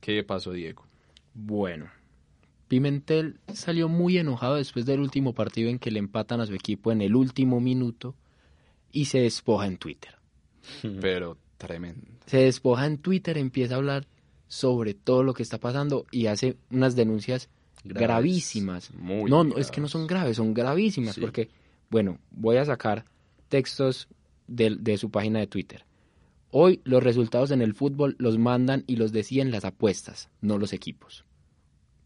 ¿Qué 0.00 0.24
pasó, 0.24 0.50
Diego? 0.50 0.88
Bueno, 1.34 1.88
Pimentel 2.72 3.38
salió 3.52 3.90
muy 3.90 4.16
enojado 4.16 4.54
después 4.54 4.86
del 4.86 5.00
último 5.00 5.34
partido 5.34 5.68
en 5.68 5.78
que 5.78 5.90
le 5.90 5.98
empatan 5.98 6.40
a 6.40 6.46
su 6.46 6.54
equipo 6.54 6.90
en 6.90 7.02
el 7.02 7.14
último 7.14 7.60
minuto 7.60 8.14
y 8.90 9.04
se 9.04 9.18
despoja 9.20 9.66
en 9.66 9.76
Twitter. 9.76 10.14
Pero 11.02 11.36
tremendo. 11.58 12.00
Se 12.24 12.38
despoja 12.38 12.86
en 12.86 12.96
Twitter, 12.96 13.36
empieza 13.36 13.74
a 13.74 13.76
hablar 13.76 14.06
sobre 14.48 14.94
todo 14.94 15.22
lo 15.22 15.34
que 15.34 15.42
está 15.42 15.58
pasando 15.58 16.06
y 16.10 16.28
hace 16.28 16.56
unas 16.70 16.96
denuncias 16.96 17.50
Graves. 17.84 18.08
gravísimas. 18.08 18.94
Muy 18.94 19.30
no, 19.30 19.44
no, 19.44 19.58
es 19.58 19.70
que 19.70 19.82
no 19.82 19.88
son 19.88 20.06
graves, 20.06 20.38
son 20.38 20.54
gravísimas 20.54 21.16
Sí. 21.16 21.20
porque, 21.20 21.50
bueno, 21.90 22.20
voy 22.30 22.56
a 22.56 22.64
sacar 22.64 23.04
textos 23.50 24.08
de, 24.46 24.76
de 24.80 24.96
su 24.96 25.10
página 25.10 25.40
de 25.40 25.46
Twitter. 25.46 25.84
Hoy 26.50 26.80
los 26.84 27.02
resultados 27.02 27.50
en 27.50 27.60
el 27.60 27.74
fútbol 27.74 28.16
los 28.18 28.38
mandan 28.38 28.82
y 28.86 28.96
los 28.96 29.12
deciden 29.12 29.50
las 29.50 29.66
apuestas, 29.66 30.30
no 30.40 30.56
los 30.56 30.72
equipos. 30.72 31.26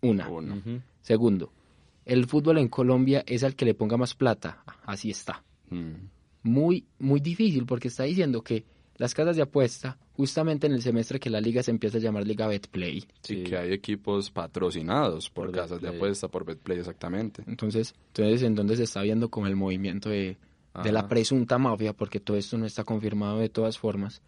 Una. 0.03 0.29
Uno. 0.29 0.63
Segundo, 1.03 1.53
el 2.05 2.27
fútbol 2.27 2.59
en 2.59 2.69
Colombia 2.69 3.23
es 3.27 3.45
al 3.45 3.55
que 3.55 3.65
le 3.65 3.75
ponga 3.75 3.97
más 3.97 4.15
plata. 4.15 4.63
Así 4.85 5.11
está. 5.11 5.43
Mm. 5.71 6.09
Muy, 6.43 6.85
muy 6.99 7.21
difícil 7.21 7.67
porque 7.67 7.89
está 7.89 8.05
diciendo 8.05 8.43
que 8.43 8.65
las 8.99 9.13
casas 9.13 9.37
de 9.37 9.43
apuesta, 9.43 9.99
justamente 10.15 10.67
en 10.67 10.73
el 10.73 10.81
semestre 10.81 11.21
que 11.21 11.29
la 11.29 11.41
liga 11.41 11.63
se 11.63 11.71
empieza 11.71 11.99
a 11.99 12.01
llamar 12.01 12.27
Liga 12.27 12.47
Betplay. 12.47 13.01
Sí, 13.01 13.09
Sí. 13.23 13.45
que 13.45 13.57
hay 13.57 13.73
equipos 13.73 14.31
patrocinados 14.31 15.29
por, 15.29 15.47
Por 15.47 15.57
casas 15.57 15.81
de 15.83 15.89
apuesta, 15.89 16.29
por 16.29 16.45
Betplay 16.45 16.79
exactamente. 16.79 17.43
Entonces, 17.47 17.95
entonces 18.09 18.43
en 18.43 18.55
donde 18.55 18.77
se 18.77 18.85
está 18.85 19.03
viendo 19.03 19.29
como 19.29 19.49
el 19.49 19.57
movimiento 19.57 20.09
de, 20.09 20.39
de 20.83 20.93
la 20.93 21.09
presunta 21.09 21.59
mafia, 21.59 21.93
porque 21.93 22.21
todo 22.21 22.37
esto 22.37 22.57
no 22.57 22.65
está 22.65 22.85
confirmado 22.85 23.39
de 23.39 23.49
todas 23.49 23.79
formas. 23.79 24.23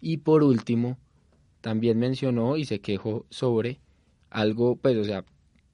Y 0.00 0.18
por 0.18 0.42
último, 0.42 0.98
también 1.60 1.98
mencionó 1.98 2.56
y 2.56 2.64
se 2.64 2.80
quejó 2.80 3.24
sobre 3.30 3.80
algo, 4.32 4.76
pues, 4.76 4.96
o 4.96 5.04
sea, 5.04 5.24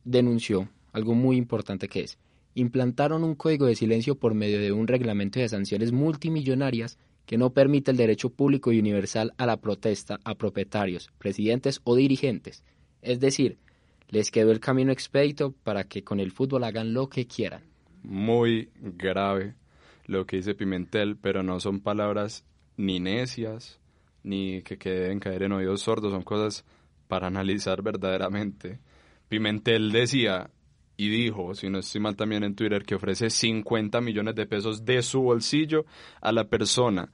denunció 0.05 0.68
algo 0.92 1.14
muy 1.14 1.37
importante 1.37 1.88
que 1.88 2.01
es 2.01 2.18
implantaron 2.61 3.23
un 3.23 3.35
código 3.35 3.66
de 3.66 3.77
silencio 3.77 4.16
por 4.16 4.35
medio 4.35 4.61
de 4.61 4.73
un 4.73 4.88
reglamento 4.88 5.38
de 5.38 5.49
sanciones 5.49 5.92
multimillonarias 5.92 6.99
que 7.25 7.38
no 7.38 7.51
permite 7.51 7.90
el 7.90 7.97
derecho 7.97 8.31
público 8.31 8.73
y 8.73 8.81
universal 8.81 9.33
a 9.37 9.47
la 9.47 9.59
protesta 9.59 10.18
a 10.25 10.35
propietarios, 10.35 11.11
presidentes 11.18 11.81
o 11.85 11.94
dirigentes. 11.94 12.64
Es 13.03 13.21
decir, 13.21 13.59
les 14.09 14.31
quedó 14.31 14.51
el 14.51 14.61
camino 14.61 14.90
expedito 14.90 15.53
para 15.62 15.85
que 15.85 16.03
con 16.03 16.21
el 16.21 16.33
fútbol 16.33 16.64
hagan 16.64 16.94
lo 16.94 17.09
que 17.09 17.27
quieran. 17.27 17.62
Muy 18.03 18.71
grave 18.77 19.55
lo 20.07 20.27
que 20.27 20.37
dice 20.37 20.55
Pimentel, 20.55 21.16
pero 21.16 21.42
no 21.42 21.61
son 21.61 21.81
palabras 21.81 22.44
ni 22.77 22.99
necias, 22.99 23.79
ni 24.23 24.62
que 24.62 24.79
queden 24.79 25.21
caer 25.21 25.42
en 25.42 25.53
oídos 25.53 25.83
sordos, 25.83 26.12
son 26.12 26.23
cosas 26.23 26.64
para 27.09 27.27
analizar 27.27 27.83
verdaderamente. 27.83 28.79
Pimentel 29.29 29.90
decía 29.90 30.51
y 30.97 31.09
dijo, 31.09 31.55
si 31.55 31.71
no 31.71 31.79
estoy 31.79 32.01
mal 32.01 32.16
también 32.16 32.44
en 32.44 32.55
Twitter, 32.55 32.85
que 32.85 32.97
ofrece 32.97 33.31
50 33.31 34.01
millones 34.01 34.35
de 34.35 34.47
pesos 34.47 34.85
de 34.85 35.03
su 35.03 35.23
bolsillo 35.23 35.85
a 36.21 36.33
la 36.33 36.49
persona 36.49 37.11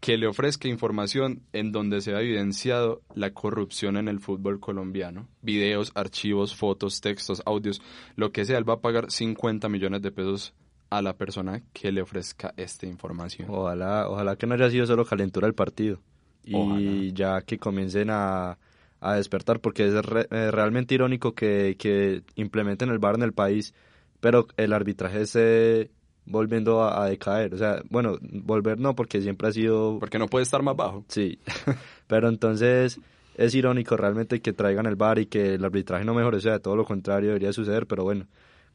que 0.00 0.16
le 0.16 0.26
ofrezca 0.26 0.66
información 0.66 1.42
en 1.52 1.72
donde 1.72 2.00
se 2.00 2.14
ha 2.14 2.20
evidenciado 2.20 3.02
la 3.14 3.30
corrupción 3.30 3.96
en 3.98 4.08
el 4.08 4.18
fútbol 4.18 4.58
colombiano. 4.58 5.28
Videos, 5.42 5.92
archivos, 5.94 6.56
fotos, 6.56 7.00
textos, 7.00 7.42
audios, 7.44 7.82
lo 8.16 8.32
que 8.32 8.46
sea, 8.46 8.58
él 8.58 8.68
va 8.68 8.74
a 8.74 8.80
pagar 8.80 9.10
50 9.10 9.68
millones 9.68 10.00
de 10.02 10.10
pesos 10.10 10.54
a 10.88 11.02
la 11.02 11.16
persona 11.16 11.62
que 11.72 11.92
le 11.92 12.02
ofrezca 12.02 12.54
esta 12.56 12.86
información. 12.86 13.48
Ojalá, 13.50 14.08
ojalá 14.08 14.36
que 14.36 14.46
no 14.46 14.54
haya 14.54 14.70
sido 14.70 14.86
solo 14.86 15.04
calentura 15.04 15.46
el 15.46 15.54
partido. 15.54 16.00
Y 16.42 17.12
ya 17.12 17.42
que 17.42 17.58
comiencen 17.58 18.08
a, 18.10 18.58
a 19.00 19.14
despertar, 19.14 19.60
porque 19.60 19.86
es 19.86 19.94
eh, 19.94 20.50
realmente 20.50 20.94
irónico 20.94 21.34
que, 21.34 21.76
que 21.78 22.22
implementen 22.34 22.90
el 22.90 22.98
VAR 22.98 23.14
en 23.14 23.22
el 23.22 23.32
país, 23.32 23.74
pero 24.20 24.46
el 24.56 24.72
arbitraje 24.72 25.22
esté 25.22 25.90
volviendo 26.26 26.84
a, 26.84 27.08
decaer. 27.08 27.54
O 27.54 27.58
sea, 27.58 27.82
bueno, 27.88 28.18
volver 28.20 28.78
no, 28.78 28.94
porque 28.94 29.20
siempre 29.20 29.48
ha 29.48 29.52
sido... 29.52 29.98
Porque 29.98 30.18
no 30.18 30.28
puede 30.28 30.44
estar 30.44 30.62
más 30.62 30.76
bajo. 30.76 31.04
Sí, 31.08 31.38
pero 32.06 32.28
entonces 32.28 33.00
es 33.36 33.54
irónico 33.54 33.96
realmente 33.96 34.40
que 34.40 34.52
traigan 34.52 34.86
el 34.86 34.96
VAR 34.96 35.18
y 35.18 35.26
que 35.26 35.54
el 35.54 35.64
arbitraje 35.64 36.04
no 36.04 36.14
mejore, 36.14 36.36
o 36.36 36.40
sea, 36.40 36.58
todo 36.58 36.76
lo 36.76 36.84
contrario 36.84 37.28
debería 37.28 37.52
suceder, 37.52 37.86
pero 37.86 38.04
bueno, 38.04 38.26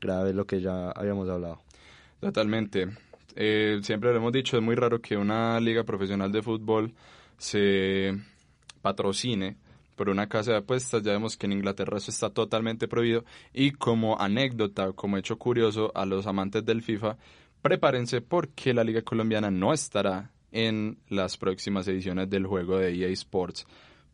grave 0.02 0.32
es 0.32 0.36
lo 0.36 0.46
que 0.46 0.60
ya 0.60 0.90
habíamos 0.92 1.30
hablado. 1.30 1.62
Totalmente. 2.20 2.90
Eh, 3.36 3.80
siempre 3.84 4.12
lo 4.12 4.18
hemos 4.18 4.32
dicho, 4.32 4.58
es 4.58 4.64
muy 4.64 4.76
raro 4.76 5.02
que 5.02 5.18
una 5.18 5.60
liga 5.60 5.84
profesional 5.84 6.32
de 6.32 6.42
fútbol 6.42 6.94
se 7.38 8.18
patrocine 8.82 9.58
por 9.96 10.10
una 10.10 10.28
casa 10.28 10.52
de 10.52 10.58
apuestas. 10.58 11.04
Ya 11.04 11.12
vemos 11.12 11.38
que 11.38 11.46
en 11.46 11.54
Inglaterra 11.54 11.98
eso 11.98 12.12
está 12.12 12.30
totalmente 12.30 12.88
prohibido. 12.88 13.26
Y 13.54 13.72
como 13.72 14.20
anécdota, 14.20 14.92
como 14.94 15.18
hecho 15.18 15.38
curioso 15.38 15.92
a 15.96 16.06
los 16.06 16.28
amantes 16.28 16.66
del 16.66 16.82
FIFA, 16.82 17.18
prepárense 17.62 18.22
porque 18.22 18.74
la 18.74 18.84
Liga 18.84 19.02
Colombiana 19.02 19.50
no 19.50 19.74
estará 19.74 20.32
en 20.52 20.98
las 21.10 21.38
próximas 21.38 21.88
ediciones 21.88 22.30
del 22.30 22.46
juego 22.46 22.78
de 22.78 22.94
EA 22.94 23.10
Sports. 23.10 23.66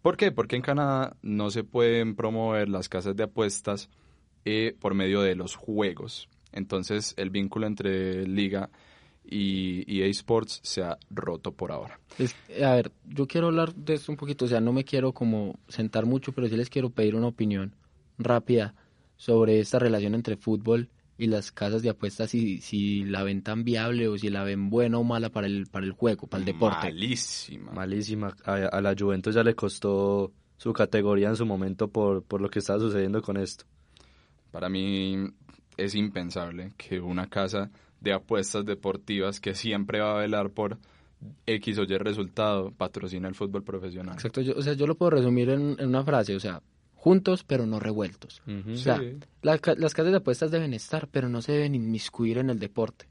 ¿Por 0.02 0.18
qué? 0.18 0.32
Porque 0.32 0.56
en 0.56 0.64
Canadá 0.64 1.16
no 1.22 1.52
se 1.52 1.64
pueden 1.64 2.16
promover 2.16 2.70
las 2.70 2.90
casas 2.90 3.16
de 3.16 3.24
apuestas 3.24 3.90
eh, 4.46 4.76
por 4.80 4.96
medio 4.96 5.22
de 5.22 5.36
los 5.36 5.56
juegos. 5.56 6.28
Entonces 6.52 7.14
el 7.18 7.30
vínculo 7.30 7.68
entre 7.68 8.26
liga 8.28 8.70
y 9.24 10.02
EA 10.02 10.08
Sports 10.08 10.60
se 10.64 10.84
ha 10.84 10.98
roto 11.10 11.52
por 11.54 11.72
ahora. 11.72 12.00
a 12.64 12.76
ver, 12.76 12.92
yo 13.06 13.28
quiero 13.28 13.48
hablar 13.48 13.74
de 13.76 13.94
esto 13.94 14.12
un 14.12 14.18
poquito, 14.18 14.46
o 14.46 14.48
sea, 14.48 14.60
no 14.60 14.74
me 14.74 14.84
quiero 14.84 15.14
como 15.14 15.60
sentar 15.68 16.06
mucho, 16.06 16.32
pero 16.32 16.48
sí 16.48 16.58
les 16.58 16.70
quiero 16.70 16.90
pedir 16.90 17.16
una 17.16 17.28
opinión 17.28 17.76
rápida 18.18 18.76
sobre 19.16 19.60
esta 19.60 19.80
relación 19.80 20.16
entre 20.16 20.38
fútbol 20.38 20.90
y 21.18 21.28
las 21.28 21.52
casas 21.52 21.84
de 21.84 21.90
apuestas 21.90 22.34
y 22.34 22.62
si 22.62 23.04
la 23.04 23.22
ven 23.22 23.44
tan 23.44 23.64
viable 23.64 24.08
o 24.08 24.18
si 24.18 24.30
la 24.30 24.44
ven 24.44 24.72
buena 24.72 24.98
o 24.98 25.04
mala 25.04 25.30
para 25.30 25.46
el 25.46 25.68
para 25.68 25.86
el 25.86 25.92
juego, 25.92 26.26
para 26.26 26.40
el 26.40 26.46
deporte. 26.46 26.88
Malísima. 26.88 27.72
Malísima. 27.72 28.36
A, 28.44 28.54
a 28.54 28.82
la 28.82 28.96
Juventus 28.98 29.36
ya 29.36 29.44
le 29.44 29.54
costó 29.54 30.34
su 30.58 30.74
categoría 30.74 31.30
en 31.30 31.36
su 31.36 31.46
momento 31.46 31.90
por, 31.90 32.24
por 32.24 32.42
lo 32.42 32.50
que 32.50 32.60
estaba 32.60 32.80
sucediendo 32.80 33.22
con 33.22 33.38
esto. 33.38 33.66
Para 34.50 34.70
mí 34.70 35.28
es 35.78 35.96
impensable 35.96 36.74
que 36.78 37.00
una 37.00 37.28
casa 37.30 37.70
de 38.02 38.14
apuestas 38.14 38.66
deportivas 38.66 39.40
que 39.40 39.54
siempre 39.54 40.02
va 40.02 40.16
a 40.16 40.20
velar 40.20 40.50
por 40.50 40.78
X 41.46 41.78
o 41.78 41.84
Y 41.84 41.98
resultado 41.98 42.72
patrocina 42.72 43.28
el 43.28 43.36
fútbol 43.36 43.64
profesional. 43.64 44.16
Exacto, 44.16 44.42
yo, 44.42 44.54
o 44.58 44.62
sea, 44.62 44.74
yo 44.74 44.88
lo 44.88 44.96
puedo 44.96 45.12
resumir 45.12 45.50
en, 45.50 45.78
una 45.80 46.04
frase, 46.04 46.36
o 46.36 46.40
sea, 46.40 46.62
juntos 46.96 47.44
pero 47.44 47.66
no 47.66 47.80
revueltos. 47.80 48.42
O 48.68 48.76
sea, 48.76 49.00
las 49.42 49.62
casas 49.62 50.12
de 50.12 50.18
apuestas 50.18 50.52
deben 50.52 50.74
estar, 50.74 51.08
pero 51.08 51.30
no 51.30 51.42
se 51.42 51.54
deben 51.54 51.76
inmiscuir 51.76 52.40
en 52.40 52.50
el 52.50 52.60
deporte. 52.60 53.06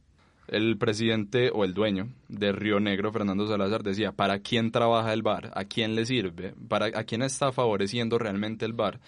El 0.49 0.77
presidente 0.79 1.51
o 1.55 1.65
el 1.65 1.75
dueño 1.75 2.09
de 2.29 2.51
Río 2.51 2.81
Negro, 2.81 3.13
Fernando 3.13 3.47
Salazar, 3.47 3.85
decía, 3.85 4.11
¿para 4.11 4.41
quién 4.41 4.73
trabaja 4.73 5.13
el 5.13 5.23
bar? 5.23 5.53
¿A 5.55 5.65
quién 5.65 5.95
le 5.95 6.05
sirve? 6.05 6.55
¿Para, 6.69 6.87
¿A 6.87 7.05
quién 7.05 7.23
está 7.23 7.53
favoreciendo 7.53 8.19
realmente 8.19 8.65
el 8.65 8.73
bar? 8.73 8.99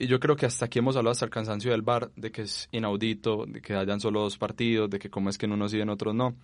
Y 0.00 0.06
yo 0.06 0.18
creo 0.18 0.34
que 0.34 0.46
hasta 0.46 0.64
aquí 0.64 0.78
hemos 0.78 0.96
hablado 0.96 1.12
hasta 1.12 1.26
el 1.26 1.30
cansancio 1.30 1.72
del 1.72 1.82
bar, 1.82 2.10
de 2.16 2.32
que 2.32 2.40
es 2.40 2.70
inaudito, 2.72 3.44
de 3.46 3.60
que 3.60 3.74
hayan 3.74 4.00
solo 4.00 4.22
dos 4.22 4.38
partidos, 4.38 4.88
de 4.88 4.98
que 4.98 5.10
cómo 5.10 5.28
es 5.28 5.36
que 5.36 5.44
en 5.44 5.52
unos 5.52 5.72
sí 5.72 5.76
y 5.76 5.82
en 5.82 5.90
otros 5.90 6.14
no. 6.14 6.34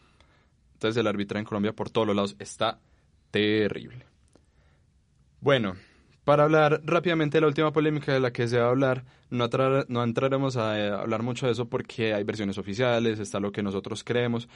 Entonces 0.75 1.01
el 1.01 1.07
arbitraje 1.07 1.40
en 1.40 1.47
Colombia 1.47 1.73
por 1.73 1.88
todos 1.88 2.07
los 2.07 2.14
lados 2.14 2.37
está 2.38 2.79
terrible. 3.31 4.05
Bueno, 5.40 5.75
para 6.25 6.45
hablar 6.45 6.83
rápidamente 6.85 7.38
de 7.38 7.40
la 7.40 7.47
última 7.47 7.73
polémica 7.73 8.12
de 8.12 8.21
la 8.21 8.31
que 8.31 8.47
se 8.47 8.59
va 8.59 8.66
a 8.66 8.69
hablar, 8.69 9.07
no, 9.31 9.49
no 9.88 10.05
entraremos 10.05 10.59
a 10.59 10.79
eh, 10.79 10.90
hablar 10.90 11.23
mucho 11.23 11.47
de 11.47 11.53
eso 11.53 11.66
porque 11.66 12.12
hay 12.12 12.25
versiones 12.25 12.59
oficiales, 12.59 13.21
está 13.21 13.40
lo 13.40 13.53
que 13.53 13.62
nosotros 13.62 14.05
creemos, 14.05 14.51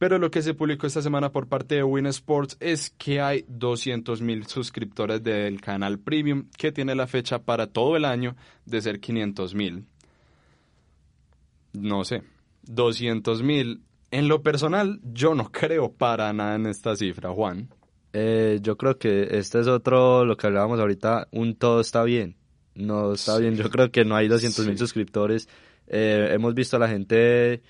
pero 0.00 0.18
lo 0.18 0.30
que 0.30 0.40
se 0.40 0.54
publicó 0.54 0.86
esta 0.86 1.02
semana 1.02 1.30
por 1.30 1.46
parte 1.46 1.74
de 1.74 1.82
Win 1.84 2.06
Sports 2.06 2.56
es 2.58 2.88
que 2.88 3.20
hay 3.20 3.42
200.000 3.42 4.46
suscriptores 4.46 5.22
del 5.22 5.60
canal 5.60 5.98
Premium 5.98 6.46
que 6.56 6.72
tiene 6.72 6.94
la 6.94 7.06
fecha 7.06 7.40
para 7.40 7.66
todo 7.66 7.98
el 7.98 8.06
año 8.06 8.34
de 8.64 8.80
ser 8.80 8.98
500.000. 8.98 9.84
No 11.74 12.04
sé, 12.06 12.22
200.000. 12.66 13.82
En 14.10 14.28
lo 14.28 14.42
personal, 14.42 15.00
yo 15.04 15.34
no 15.34 15.52
creo 15.52 15.92
para 15.92 16.32
nada 16.32 16.54
en 16.54 16.64
esta 16.64 16.96
cifra, 16.96 17.28
Juan. 17.28 17.68
Eh, 18.14 18.58
yo 18.62 18.78
creo 18.78 18.96
que 18.96 19.28
este 19.32 19.60
es 19.60 19.66
otro, 19.66 20.24
lo 20.24 20.38
que 20.38 20.46
hablábamos 20.46 20.80
ahorita, 20.80 21.28
un 21.30 21.56
todo 21.56 21.82
está 21.82 22.04
bien. 22.04 22.36
No 22.74 23.12
está 23.12 23.36
bien, 23.36 23.54
yo 23.54 23.68
creo 23.68 23.90
que 23.90 24.06
no 24.06 24.16
hay 24.16 24.28
200.000 24.28 24.66
mil 24.66 24.78
suscriptores. 24.78 25.46
Eh, 25.88 26.30
hemos 26.32 26.54
visto 26.54 26.76
a 26.76 26.78
la 26.78 26.88
gente 26.88 27.60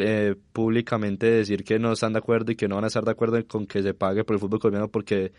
eh, 0.00 0.36
públicamente 0.52 1.26
decir 1.30 1.64
que 1.64 1.78
no 1.78 1.92
están 1.92 2.12
de 2.12 2.18
acuerdo 2.18 2.52
y 2.52 2.56
que 2.56 2.68
no 2.68 2.76
van 2.76 2.84
a 2.84 2.88
estar 2.88 3.04
de 3.04 3.10
acuerdo 3.10 3.44
con 3.46 3.66
que 3.66 3.82
se 3.82 3.94
pague 3.94 4.24
por 4.24 4.34
el 4.34 4.40
fútbol 4.40 4.60
colombiano 4.60 4.88
porque 4.88 5.32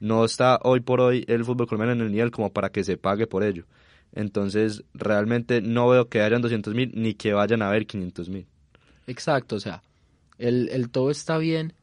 no 0.00 0.24
está 0.24 0.58
hoy 0.62 0.80
por 0.80 1.00
hoy 1.00 1.24
el 1.28 1.44
fútbol 1.44 1.66
colombiano 1.66 1.92
en 2.00 2.06
el 2.06 2.12
nivel 2.12 2.30
como 2.30 2.52
para 2.52 2.70
que 2.70 2.84
se 2.84 2.96
pague 2.96 3.26
por 3.26 3.42
ello. 3.42 3.64
Entonces, 4.12 4.84
realmente 4.94 5.60
no 5.60 5.88
veo 5.88 6.08
que 6.08 6.22
hayan 6.22 6.40
200 6.40 6.74
mil 6.74 6.92
ni 6.94 7.14
que 7.14 7.32
vayan 7.32 7.62
a 7.62 7.68
haber 7.68 7.86
500 7.86 8.28
mil. 8.28 8.46
Exacto, 9.06 9.56
o 9.56 9.60
sea, 9.60 9.82
el, 10.38 10.68
el 10.70 10.90
todo 10.90 11.10
está 11.10 11.38
bien. 11.38 11.74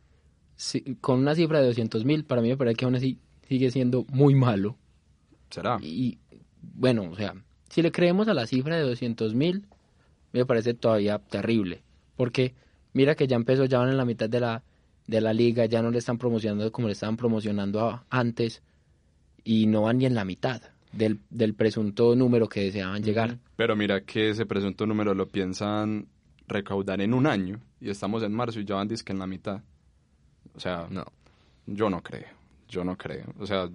con 1.01 1.19
una 1.19 1.35
cifra 1.35 1.59
de 1.59 1.67
200 1.67 2.05
mil, 2.05 2.25
para 2.25 2.41
mí 2.41 2.49
me 2.49 2.57
parece 2.57 2.75
que 2.77 2.85
aún 2.85 2.95
así 2.95 3.19
sigue 3.47 3.69
siendo 3.71 4.05
muy 4.09 4.35
malo. 4.35 4.77
¿Será? 5.49 5.77
Y 5.81 6.17
bueno, 6.61 7.09
o 7.11 7.15
sea, 7.15 7.35
si 7.69 7.81
le 7.81 7.91
creemos 7.91 8.27
a 8.27 8.33
la 8.33 8.47
cifra 8.47 8.77
de 8.77 8.83
200 8.83 9.35
mil, 9.35 9.67
me 10.31 10.45
parece 10.45 10.73
todavía 10.73 11.19
terrible. 11.19 11.83
Porque 12.15 12.53
mira 12.93 13.15
que 13.15 13.27
ya 13.27 13.35
empezó, 13.35 13.65
ya 13.65 13.79
van 13.79 13.89
en 13.89 13.97
la 13.97 14.05
mitad 14.05 14.29
de 14.29 14.39
la, 14.39 14.63
de 15.07 15.21
la 15.21 15.33
liga, 15.33 15.65
ya 15.65 15.81
no 15.81 15.91
le 15.91 15.99
están 15.99 16.17
promocionando 16.17 16.71
como 16.71 16.87
le 16.87 16.93
estaban 16.93 17.17
promocionando 17.17 18.03
antes 18.09 18.61
y 19.43 19.67
no 19.67 19.83
van 19.83 19.99
ni 19.99 20.05
en 20.05 20.15
la 20.15 20.25
mitad 20.25 20.61
del, 20.91 21.19
del 21.29 21.53
presunto 21.53 22.15
número 22.15 22.47
que 22.47 22.61
deseaban 22.61 23.03
llegar. 23.03 23.37
Pero 23.55 23.75
mira 23.75 24.01
que 24.01 24.29
ese 24.29 24.45
presunto 24.45 24.85
número 24.85 25.13
lo 25.13 25.27
piensan 25.27 26.07
recaudar 26.47 27.01
en 27.01 27.13
un 27.13 27.27
año 27.27 27.59
y 27.79 27.89
estamos 27.89 28.23
en 28.23 28.33
marzo 28.33 28.59
y 28.59 28.65
ya 28.65 28.75
van 28.75 28.87
disque 28.87 29.11
en 29.11 29.19
la 29.19 29.27
mitad. 29.27 29.61
O 30.55 30.59
sea, 30.59 30.87
no, 30.89 31.05
yo 31.65 31.89
no 31.89 32.01
creo, 32.01 32.27
yo 32.69 32.83
no 32.83 32.97
creo. 32.97 33.25
O 33.39 33.45
sea, 33.45 33.69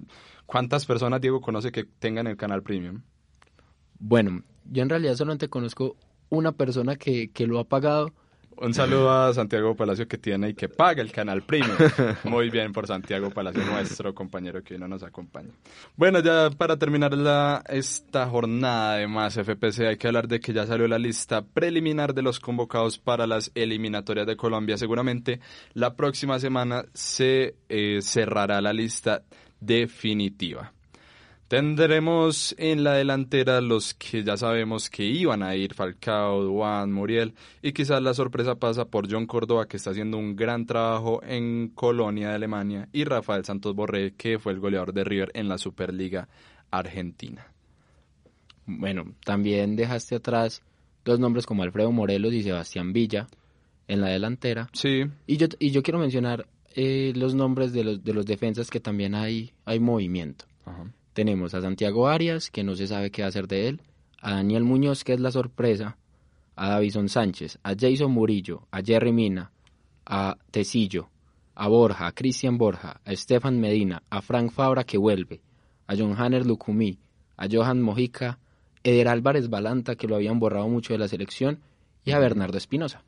¿cuántas 0.46 0.86
personas 0.86 1.20
Diego 1.20 1.40
conoce 1.40 1.70
que 1.70 1.84
tengan 1.84 2.26
el 2.26 2.36
canal 2.36 2.62
premium? 2.62 3.02
Bueno, 3.98 4.42
yo 4.70 4.82
en 4.82 4.88
realidad 4.88 5.14
solamente 5.14 5.48
conozco 5.48 5.96
una 6.30 6.52
persona 6.52 6.96
que, 6.96 7.30
que 7.30 7.46
lo 7.46 7.58
ha 7.58 7.64
pagado 7.64 8.12
un 8.56 8.74
saludo 8.74 9.10
a 9.10 9.32
Santiago 9.32 9.74
Palacio 9.74 10.06
que 10.06 10.18
tiene 10.18 10.50
y 10.50 10.54
que 10.54 10.68
paga 10.68 11.02
el 11.02 11.12
canal 11.12 11.42
Premium. 11.42 11.76
Muy 12.24 12.50
bien 12.50 12.72
por 12.72 12.86
Santiago 12.86 13.30
Palacio, 13.30 13.64
nuestro 13.64 14.14
compañero 14.14 14.62
que 14.62 14.74
hoy 14.74 14.80
no 14.80 14.88
nos 14.88 15.02
acompaña. 15.02 15.50
Bueno, 15.96 16.20
ya 16.20 16.50
para 16.50 16.76
terminar 16.76 17.14
la, 17.14 17.62
esta 17.68 18.26
jornada 18.28 18.96
de 18.96 19.06
más 19.06 19.34
FPC 19.34 19.80
hay 19.88 19.96
que 19.96 20.06
hablar 20.06 20.28
de 20.28 20.40
que 20.40 20.52
ya 20.52 20.66
salió 20.66 20.86
la 20.88 20.98
lista 20.98 21.42
preliminar 21.42 22.14
de 22.14 22.22
los 22.22 22.40
convocados 22.40 22.98
para 22.98 23.26
las 23.26 23.50
eliminatorias 23.54 24.26
de 24.26 24.36
Colombia. 24.36 24.76
Seguramente 24.76 25.40
la 25.74 25.94
próxima 25.94 26.38
semana 26.38 26.84
se 26.92 27.56
eh, 27.68 28.00
cerrará 28.02 28.60
la 28.60 28.72
lista 28.72 29.22
definitiva. 29.60 30.72
Tendremos 31.50 32.54
en 32.58 32.84
la 32.84 32.92
delantera 32.94 33.60
los 33.60 33.92
que 33.94 34.22
ya 34.22 34.36
sabemos 34.36 34.88
que 34.88 35.04
iban 35.04 35.42
a 35.42 35.56
ir, 35.56 35.74
Falcao, 35.74 36.44
Duan, 36.44 36.92
Muriel, 36.92 37.34
y 37.60 37.72
quizás 37.72 38.00
la 38.00 38.14
sorpresa 38.14 38.54
pasa 38.54 38.84
por 38.84 39.10
John 39.10 39.26
Córdoba, 39.26 39.66
que 39.66 39.76
está 39.76 39.90
haciendo 39.90 40.16
un 40.16 40.36
gran 40.36 40.64
trabajo 40.64 41.20
en 41.24 41.72
Colonia 41.74 42.28
de 42.28 42.34
Alemania, 42.36 42.88
y 42.92 43.02
Rafael 43.02 43.44
Santos 43.44 43.74
Borré, 43.74 44.14
que 44.14 44.38
fue 44.38 44.52
el 44.52 44.60
goleador 44.60 44.92
de 44.92 45.02
River 45.02 45.32
en 45.34 45.48
la 45.48 45.58
Superliga 45.58 46.28
Argentina. 46.70 47.52
Bueno, 48.64 49.16
también 49.24 49.74
dejaste 49.74 50.14
atrás 50.14 50.62
dos 51.04 51.18
nombres 51.18 51.46
como 51.46 51.64
Alfredo 51.64 51.90
Morelos 51.90 52.32
y 52.32 52.44
Sebastián 52.44 52.92
Villa 52.92 53.26
en 53.88 54.00
la 54.02 54.06
delantera. 54.06 54.70
Sí. 54.72 55.02
Y 55.26 55.36
yo, 55.36 55.48
y 55.58 55.72
yo 55.72 55.82
quiero 55.82 55.98
mencionar 55.98 56.46
eh, 56.76 57.12
los 57.16 57.34
nombres 57.34 57.72
de 57.72 57.82
los, 57.82 58.04
de 58.04 58.14
los 58.14 58.24
defensas 58.24 58.70
que 58.70 58.78
también 58.78 59.16
hay, 59.16 59.52
hay 59.64 59.80
movimiento. 59.80 60.44
Ajá. 60.64 60.92
Tenemos 61.20 61.52
a 61.52 61.60
Santiago 61.60 62.08
Arias, 62.08 62.50
que 62.50 62.64
no 62.64 62.74
se 62.74 62.86
sabe 62.86 63.10
qué 63.10 63.22
hacer 63.22 63.46
de 63.46 63.68
él, 63.68 63.82
a 64.22 64.36
Daniel 64.36 64.64
Muñoz, 64.64 65.04
que 65.04 65.12
es 65.12 65.20
la 65.20 65.30
sorpresa, 65.30 65.98
a 66.56 66.70
Davison 66.70 67.10
Sánchez, 67.10 67.58
a 67.62 67.74
Jason 67.78 68.10
Murillo, 68.10 68.66
a 68.70 68.80
Jerry 68.80 69.12
Mina, 69.12 69.52
a 70.06 70.38
Tecillo, 70.50 71.10
a 71.54 71.68
Borja, 71.68 72.06
a 72.06 72.12
Cristian 72.12 72.56
Borja, 72.56 73.02
a 73.04 73.12
Estefan 73.12 73.60
Medina, 73.60 74.02
a 74.08 74.22
Frank 74.22 74.50
Fabra, 74.50 74.84
que 74.84 74.96
vuelve, 74.96 75.42
a 75.88 75.94
John 75.94 76.14
Hanner 76.16 76.46
Lucumí, 76.46 76.96
a 77.36 77.46
Johan 77.52 77.82
Mojica, 77.82 78.38
Eder 78.82 79.08
Álvarez 79.08 79.50
Balanta, 79.50 79.96
que 79.96 80.08
lo 80.08 80.14
habían 80.14 80.38
borrado 80.38 80.68
mucho 80.68 80.94
de 80.94 81.00
la 81.00 81.08
selección, 81.08 81.60
y 82.02 82.12
a 82.12 82.18
Bernardo 82.18 82.56
Espinosa. 82.56 83.02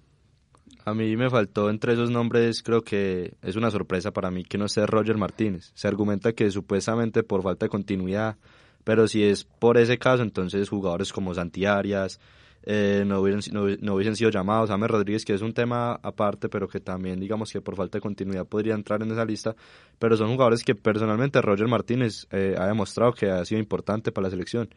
A 0.85 0.95
mí 0.95 1.17
me 1.17 1.31
faltó 1.31 1.71
entre 1.71 1.93
esos 1.93 2.11
nombres, 2.11 2.63
creo 2.63 2.83
que 2.83 3.35
es 3.41 3.55
una 3.55 3.71
sorpresa 3.71 4.11
para 4.11 4.31
mí 4.31 4.43
que 4.45 4.59
no 4.59 4.65
esté 4.65 4.85
Roger 4.85 5.17
Martínez. 5.17 5.71
Se 5.75 5.87
argumenta 5.87 6.33
que 6.33 6.51
supuestamente 6.51 7.23
por 7.23 7.43
falta 7.43 7.67
de 7.67 7.71
continuidad, 7.71 8.37
pero 8.83 9.07
si 9.07 9.23
es 9.23 9.45
por 9.45 9.79
ese 9.79 9.99
caso, 9.99 10.23
entonces 10.23 10.69
jugadores 10.69 11.13
como 11.13 11.35
Santi 11.35 11.67
Arias 11.67 12.19
eh, 12.65 13.05
no, 13.07 13.17
no, 13.17 13.95
hubiesen 13.95 14.17
sido 14.17 14.31
llamados. 14.31 14.71
James 14.71 14.91
Rodríguez, 14.91 15.25
que 15.25 15.35
es 15.35 15.43
un 15.43 15.53
tema 15.53 15.99
aparte, 16.03 16.49
pero 16.49 16.69
que 16.69 16.81
también 16.81 17.19
digamos 17.19 17.53
que 17.53 17.61
por 17.61 17.77
falta 17.77 17.99
de 17.99 18.03
continuidad 18.03 18.47
podría 18.47 18.75
entrar 18.75 19.03
en 19.03 19.11
esa 19.11 19.25
lista. 19.25 19.55
Pero 19.99 20.17
son 20.17 20.33
jugadores 20.33 20.65
que 20.65 20.75
personalmente 20.75 21.41
Roger 21.41 21.69
Martínez 21.69 22.27
eh, 22.31 22.55
ha 22.59 22.67
demostrado 22.67 23.13
que 23.13 23.31
ha 23.31 23.45
sido 23.45 23.61
importante 23.61 24.13
para 24.13 24.27
la 24.27 24.31
selección. 24.31 24.69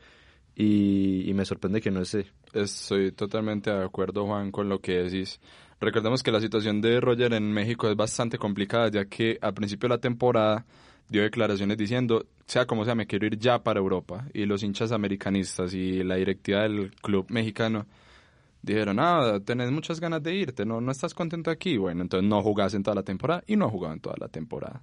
Y, 0.55 1.29
y 1.29 1.33
me 1.33 1.45
sorprende 1.45 1.81
que 1.81 1.91
no 1.91 2.01
esté. 2.01 2.27
Estoy 2.53 3.11
totalmente 3.11 3.71
de 3.71 3.83
acuerdo, 3.83 4.25
Juan, 4.25 4.51
con 4.51 4.69
lo 4.69 4.79
que 4.79 5.03
decís. 5.03 5.39
Recordemos 5.79 6.23
que 6.23 6.31
la 6.31 6.39
situación 6.39 6.81
de 6.81 7.01
Roger 7.01 7.33
en 7.33 7.51
México 7.51 7.89
es 7.89 7.95
bastante 7.95 8.37
complicada, 8.37 8.89
ya 8.89 9.05
que 9.05 9.37
al 9.41 9.53
principio 9.53 9.89
de 9.89 9.95
la 9.95 10.01
temporada 10.01 10.65
dio 11.09 11.21
declaraciones 11.21 11.77
diciendo, 11.77 12.25
sea 12.47 12.65
como 12.65 12.85
sea, 12.85 12.95
me 12.95 13.07
quiero 13.07 13.25
ir 13.25 13.37
ya 13.37 13.59
para 13.59 13.79
Europa. 13.79 14.25
Y 14.33 14.45
los 14.45 14.63
hinchas 14.63 14.91
americanistas 14.91 15.73
y 15.73 16.03
la 16.03 16.15
directiva 16.15 16.61
del 16.61 16.91
club 17.01 17.25
mexicano 17.29 17.85
dijeron, 18.61 18.97
ah, 18.99 19.39
tenés 19.45 19.71
muchas 19.71 19.99
ganas 19.99 20.23
de 20.23 20.33
irte, 20.33 20.65
no, 20.65 20.81
no 20.81 20.91
estás 20.91 21.13
contento 21.13 21.51
aquí. 21.51 21.77
Bueno, 21.77 22.01
entonces 22.01 22.27
no 22.27 22.41
jugás 22.41 22.73
en 22.73 22.83
toda 22.83 22.95
la 22.95 23.03
temporada 23.03 23.43
y 23.45 23.55
no 23.55 23.69
jugado 23.69 23.93
en 23.93 23.99
toda 23.99 24.15
la 24.19 24.27
temporada. 24.27 24.81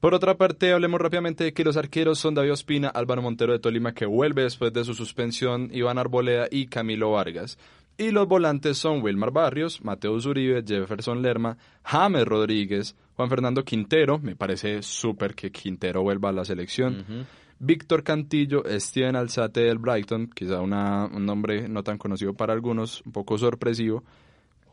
Por 0.00 0.12
otra 0.12 0.36
parte, 0.36 0.72
hablemos 0.72 1.00
rápidamente 1.00 1.44
de 1.44 1.54
que 1.54 1.64
los 1.64 1.78
arqueros 1.78 2.18
son 2.18 2.34
David 2.34 2.52
Ospina, 2.52 2.88
Álvaro 2.88 3.22
Montero 3.22 3.52
de 3.52 3.58
Tolima, 3.58 3.94
que 3.94 4.04
vuelve 4.04 4.42
después 4.42 4.72
de 4.72 4.84
su 4.84 4.92
suspensión, 4.94 5.70
Iván 5.72 5.96
Arboleda 5.96 6.46
y 6.50 6.66
Camilo 6.66 7.12
Vargas. 7.12 7.56
Y 7.96 8.10
los 8.10 8.26
volantes 8.26 8.76
son 8.76 9.02
Wilmar 9.02 9.30
Barrios, 9.30 9.82
Mateo 9.84 10.20
Zuribe, 10.20 10.64
Jefferson 10.66 11.22
Lerma, 11.22 11.56
James 11.84 12.24
Rodríguez, 12.24 12.96
Juan 13.16 13.28
Fernando 13.28 13.64
Quintero, 13.64 14.18
me 14.18 14.34
parece 14.34 14.82
súper 14.82 15.34
que 15.34 15.52
Quintero 15.52 16.02
vuelva 16.02 16.30
a 16.30 16.32
la 16.32 16.44
selección, 16.44 16.94
uh 17.08 17.12
-huh. 17.12 17.24
Víctor 17.60 18.02
Cantillo, 18.02 18.64
Steven 18.80 19.14
Alzate 19.14 19.60
del 19.60 19.78
Brighton, 19.78 20.28
quizá 20.34 20.60
una, 20.60 21.06
un 21.06 21.24
nombre 21.24 21.68
no 21.68 21.84
tan 21.84 21.96
conocido 21.96 22.34
para 22.34 22.52
algunos, 22.52 23.00
un 23.06 23.12
poco 23.12 23.38
sorpresivo, 23.38 24.02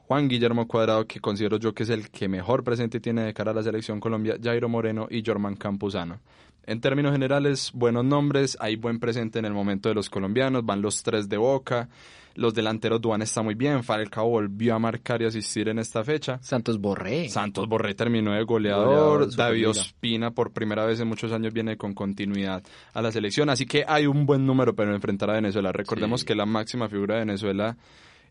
Juan 0.07 0.27
Guillermo 0.27 0.67
Cuadrado, 0.67 1.05
que 1.05 1.19
considero 1.19 1.57
yo 1.57 1.73
que 1.73 1.83
es 1.83 1.89
el 1.89 2.09
que 2.09 2.27
mejor 2.27 2.63
presente 2.63 2.99
tiene 2.99 3.21
de 3.21 3.33
cara 3.33 3.51
a 3.51 3.53
la 3.53 3.63
selección 3.63 3.99
Colombia, 3.99 4.35
Jairo 4.43 4.67
Moreno 4.67 5.07
y 5.09 5.23
Jorman 5.23 5.55
Campuzano. 5.55 6.19
En 6.65 6.81
términos 6.81 7.11
generales, 7.11 7.71
buenos 7.73 8.03
nombres, 8.03 8.57
hay 8.59 8.75
buen 8.75 8.99
presente 8.99 9.39
en 9.39 9.45
el 9.45 9.53
momento 9.53 9.89
de 9.89 9.95
los 9.95 10.09
colombianos, 10.09 10.65
van 10.65 10.81
los 10.81 11.01
tres 11.01 11.29
de 11.29 11.37
Boca, 11.37 11.87
los 12.35 12.53
delanteros 12.53 13.01
Duan 13.01 13.21
está 13.21 13.41
muy 13.41 13.55
bien, 13.55 13.83
Falcao 13.83 14.29
volvió 14.29 14.75
a 14.75 14.79
marcar 14.79 15.21
y 15.21 15.25
asistir 15.25 15.69
en 15.69 15.79
esta 15.79 16.03
fecha. 16.03 16.39
Santos 16.41 16.79
Borré. 16.79 17.29
Santos 17.29 17.67
Borré 17.67 17.93
terminó 17.93 18.33
de 18.33 18.43
goleador, 18.43 18.85
goleador 18.85 19.35
David 19.35 19.69
Ospina 19.69 20.31
por 20.31 20.51
primera 20.51 20.85
vez 20.85 20.99
en 20.99 21.07
muchos 21.07 21.31
años 21.31 21.53
viene 21.53 21.77
con 21.77 21.93
continuidad 21.93 22.63
a 22.93 23.01
la 23.01 23.11
selección, 23.11 23.49
así 23.49 23.65
que 23.65 23.83
hay 23.87 24.07
un 24.07 24.25
buen 24.25 24.45
número 24.45 24.75
para 24.75 24.93
enfrentar 24.93 25.29
a 25.29 25.33
Venezuela. 25.33 25.71
Recordemos 25.71 26.21
sí. 26.21 26.27
que 26.27 26.35
la 26.35 26.45
máxima 26.45 26.87
figura 26.89 27.15
de 27.15 27.21
Venezuela, 27.21 27.77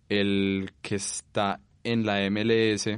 el 0.08 0.72
que 0.82 0.96
está 0.96 1.60
en 1.84 2.04
la 2.04 2.28
MLS, 2.30 2.88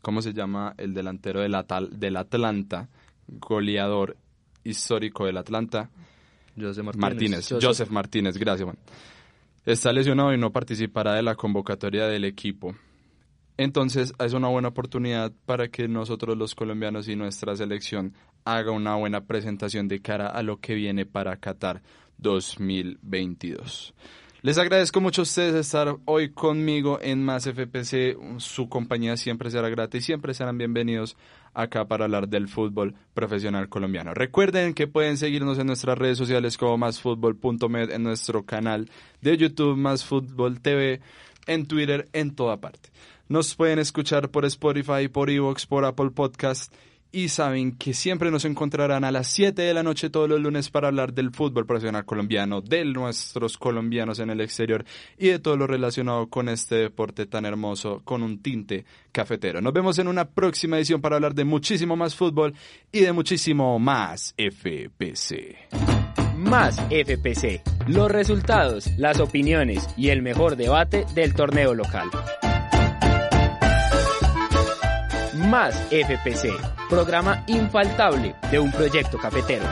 ¿cómo 0.00 0.22
se 0.22 0.32
llama? 0.32 0.74
El 0.76 0.94
delantero 0.94 1.40
del, 1.40 1.54
Atal, 1.54 1.98
del 1.98 2.16
Atlanta, 2.16 2.88
goleador 3.26 4.16
histórico 4.64 5.26
del 5.26 5.36
Atlanta. 5.36 5.90
Joseph 6.58 6.84
Martínez. 6.84 7.00
Martínez. 7.00 7.48
Joseph. 7.48 7.64
Joseph 7.64 7.90
Martínez, 7.90 8.36
gracias, 8.36 8.64
Juan. 8.64 8.78
Está 9.64 9.92
lesionado 9.92 10.34
y 10.34 10.38
no 10.38 10.50
participará 10.50 11.14
de 11.14 11.22
la 11.22 11.36
convocatoria 11.36 12.06
del 12.06 12.24
equipo. 12.24 12.74
Entonces 13.56 14.12
es 14.18 14.32
una 14.32 14.48
buena 14.48 14.68
oportunidad 14.68 15.32
para 15.46 15.68
que 15.68 15.86
nosotros 15.86 16.36
los 16.36 16.56
colombianos 16.56 17.06
y 17.06 17.14
nuestra 17.14 17.54
selección 17.54 18.14
haga 18.44 18.72
una 18.72 18.96
buena 18.96 19.24
presentación 19.24 19.86
de 19.86 20.00
cara 20.00 20.26
a 20.26 20.42
lo 20.42 20.58
que 20.58 20.74
viene 20.74 21.06
para 21.06 21.36
Qatar 21.36 21.80
2022. 22.18 23.94
Les 24.44 24.58
agradezco 24.58 25.00
mucho 25.00 25.22
a 25.22 25.22
ustedes 25.22 25.54
estar 25.54 25.98
hoy 26.04 26.30
conmigo 26.30 26.98
en 27.00 27.24
Más 27.24 27.44
FPC. 27.44 28.18
Su 28.38 28.68
compañía 28.68 29.16
siempre 29.16 29.52
será 29.52 29.68
gratis, 29.68 30.04
siempre 30.04 30.34
serán 30.34 30.58
bienvenidos 30.58 31.16
acá 31.54 31.86
para 31.86 32.06
hablar 32.06 32.26
del 32.26 32.48
fútbol 32.48 32.96
profesional 33.14 33.68
colombiano. 33.68 34.14
Recuerden 34.14 34.74
que 34.74 34.88
pueden 34.88 35.16
seguirnos 35.16 35.60
en 35.60 35.68
nuestras 35.68 35.96
redes 35.96 36.18
sociales 36.18 36.58
como 36.58 36.76
másfutbol.med, 36.76 37.92
en 37.92 38.02
nuestro 38.02 38.44
canal 38.44 38.90
de 39.20 39.36
YouTube 39.36 39.76
Más 39.76 40.04
Fútbol 40.04 40.60
TV, 40.60 41.00
en 41.46 41.66
Twitter, 41.66 42.08
en 42.12 42.34
toda 42.34 42.56
parte. 42.56 42.90
Nos 43.28 43.54
pueden 43.54 43.78
escuchar 43.78 44.28
por 44.30 44.44
Spotify, 44.46 45.06
por 45.06 45.30
Evox, 45.30 45.66
por 45.66 45.84
Apple 45.84 46.10
Podcast 46.10 46.74
y 47.12 47.28
saben 47.28 47.76
que 47.76 47.92
siempre 47.92 48.30
nos 48.30 48.46
encontrarán 48.46 49.04
a 49.04 49.12
las 49.12 49.28
7 49.28 49.60
de 49.60 49.74
la 49.74 49.82
noche 49.82 50.10
todos 50.10 50.28
los 50.28 50.40
lunes 50.40 50.70
para 50.70 50.88
hablar 50.88 51.12
del 51.12 51.30
fútbol 51.30 51.66
profesional 51.66 52.06
colombiano, 52.06 52.62
de 52.62 52.84
nuestros 52.86 53.58
colombianos 53.58 54.18
en 54.18 54.30
el 54.30 54.40
exterior 54.40 54.84
y 55.18 55.28
de 55.28 55.38
todo 55.38 55.56
lo 55.56 55.66
relacionado 55.66 56.28
con 56.28 56.48
este 56.48 56.76
deporte 56.76 57.26
tan 57.26 57.44
hermoso 57.44 58.00
con 58.04 58.22
un 58.22 58.42
tinte 58.42 58.86
cafetero. 59.12 59.60
Nos 59.60 59.74
vemos 59.74 59.98
en 59.98 60.08
una 60.08 60.24
próxima 60.24 60.78
edición 60.78 61.02
para 61.02 61.16
hablar 61.16 61.34
de 61.34 61.44
muchísimo 61.44 61.96
más 61.96 62.16
fútbol 62.16 62.54
y 62.90 63.00
de 63.00 63.12
muchísimo 63.12 63.78
más 63.78 64.34
FPC. 64.38 65.56
Más 66.36 66.80
FPC. 66.90 67.62
Los 67.88 68.10
resultados, 68.10 68.90
las 68.96 69.20
opiniones 69.20 69.88
y 69.96 70.08
el 70.08 70.22
mejor 70.22 70.56
debate 70.56 71.04
del 71.14 71.34
torneo 71.34 71.74
local. 71.74 72.10
Más 75.52 75.74
FPC, 75.90 76.48
programa 76.88 77.44
infaltable 77.46 78.34
de 78.50 78.58
un 78.58 78.72
proyecto 78.72 79.18
cafetero. 79.18 79.66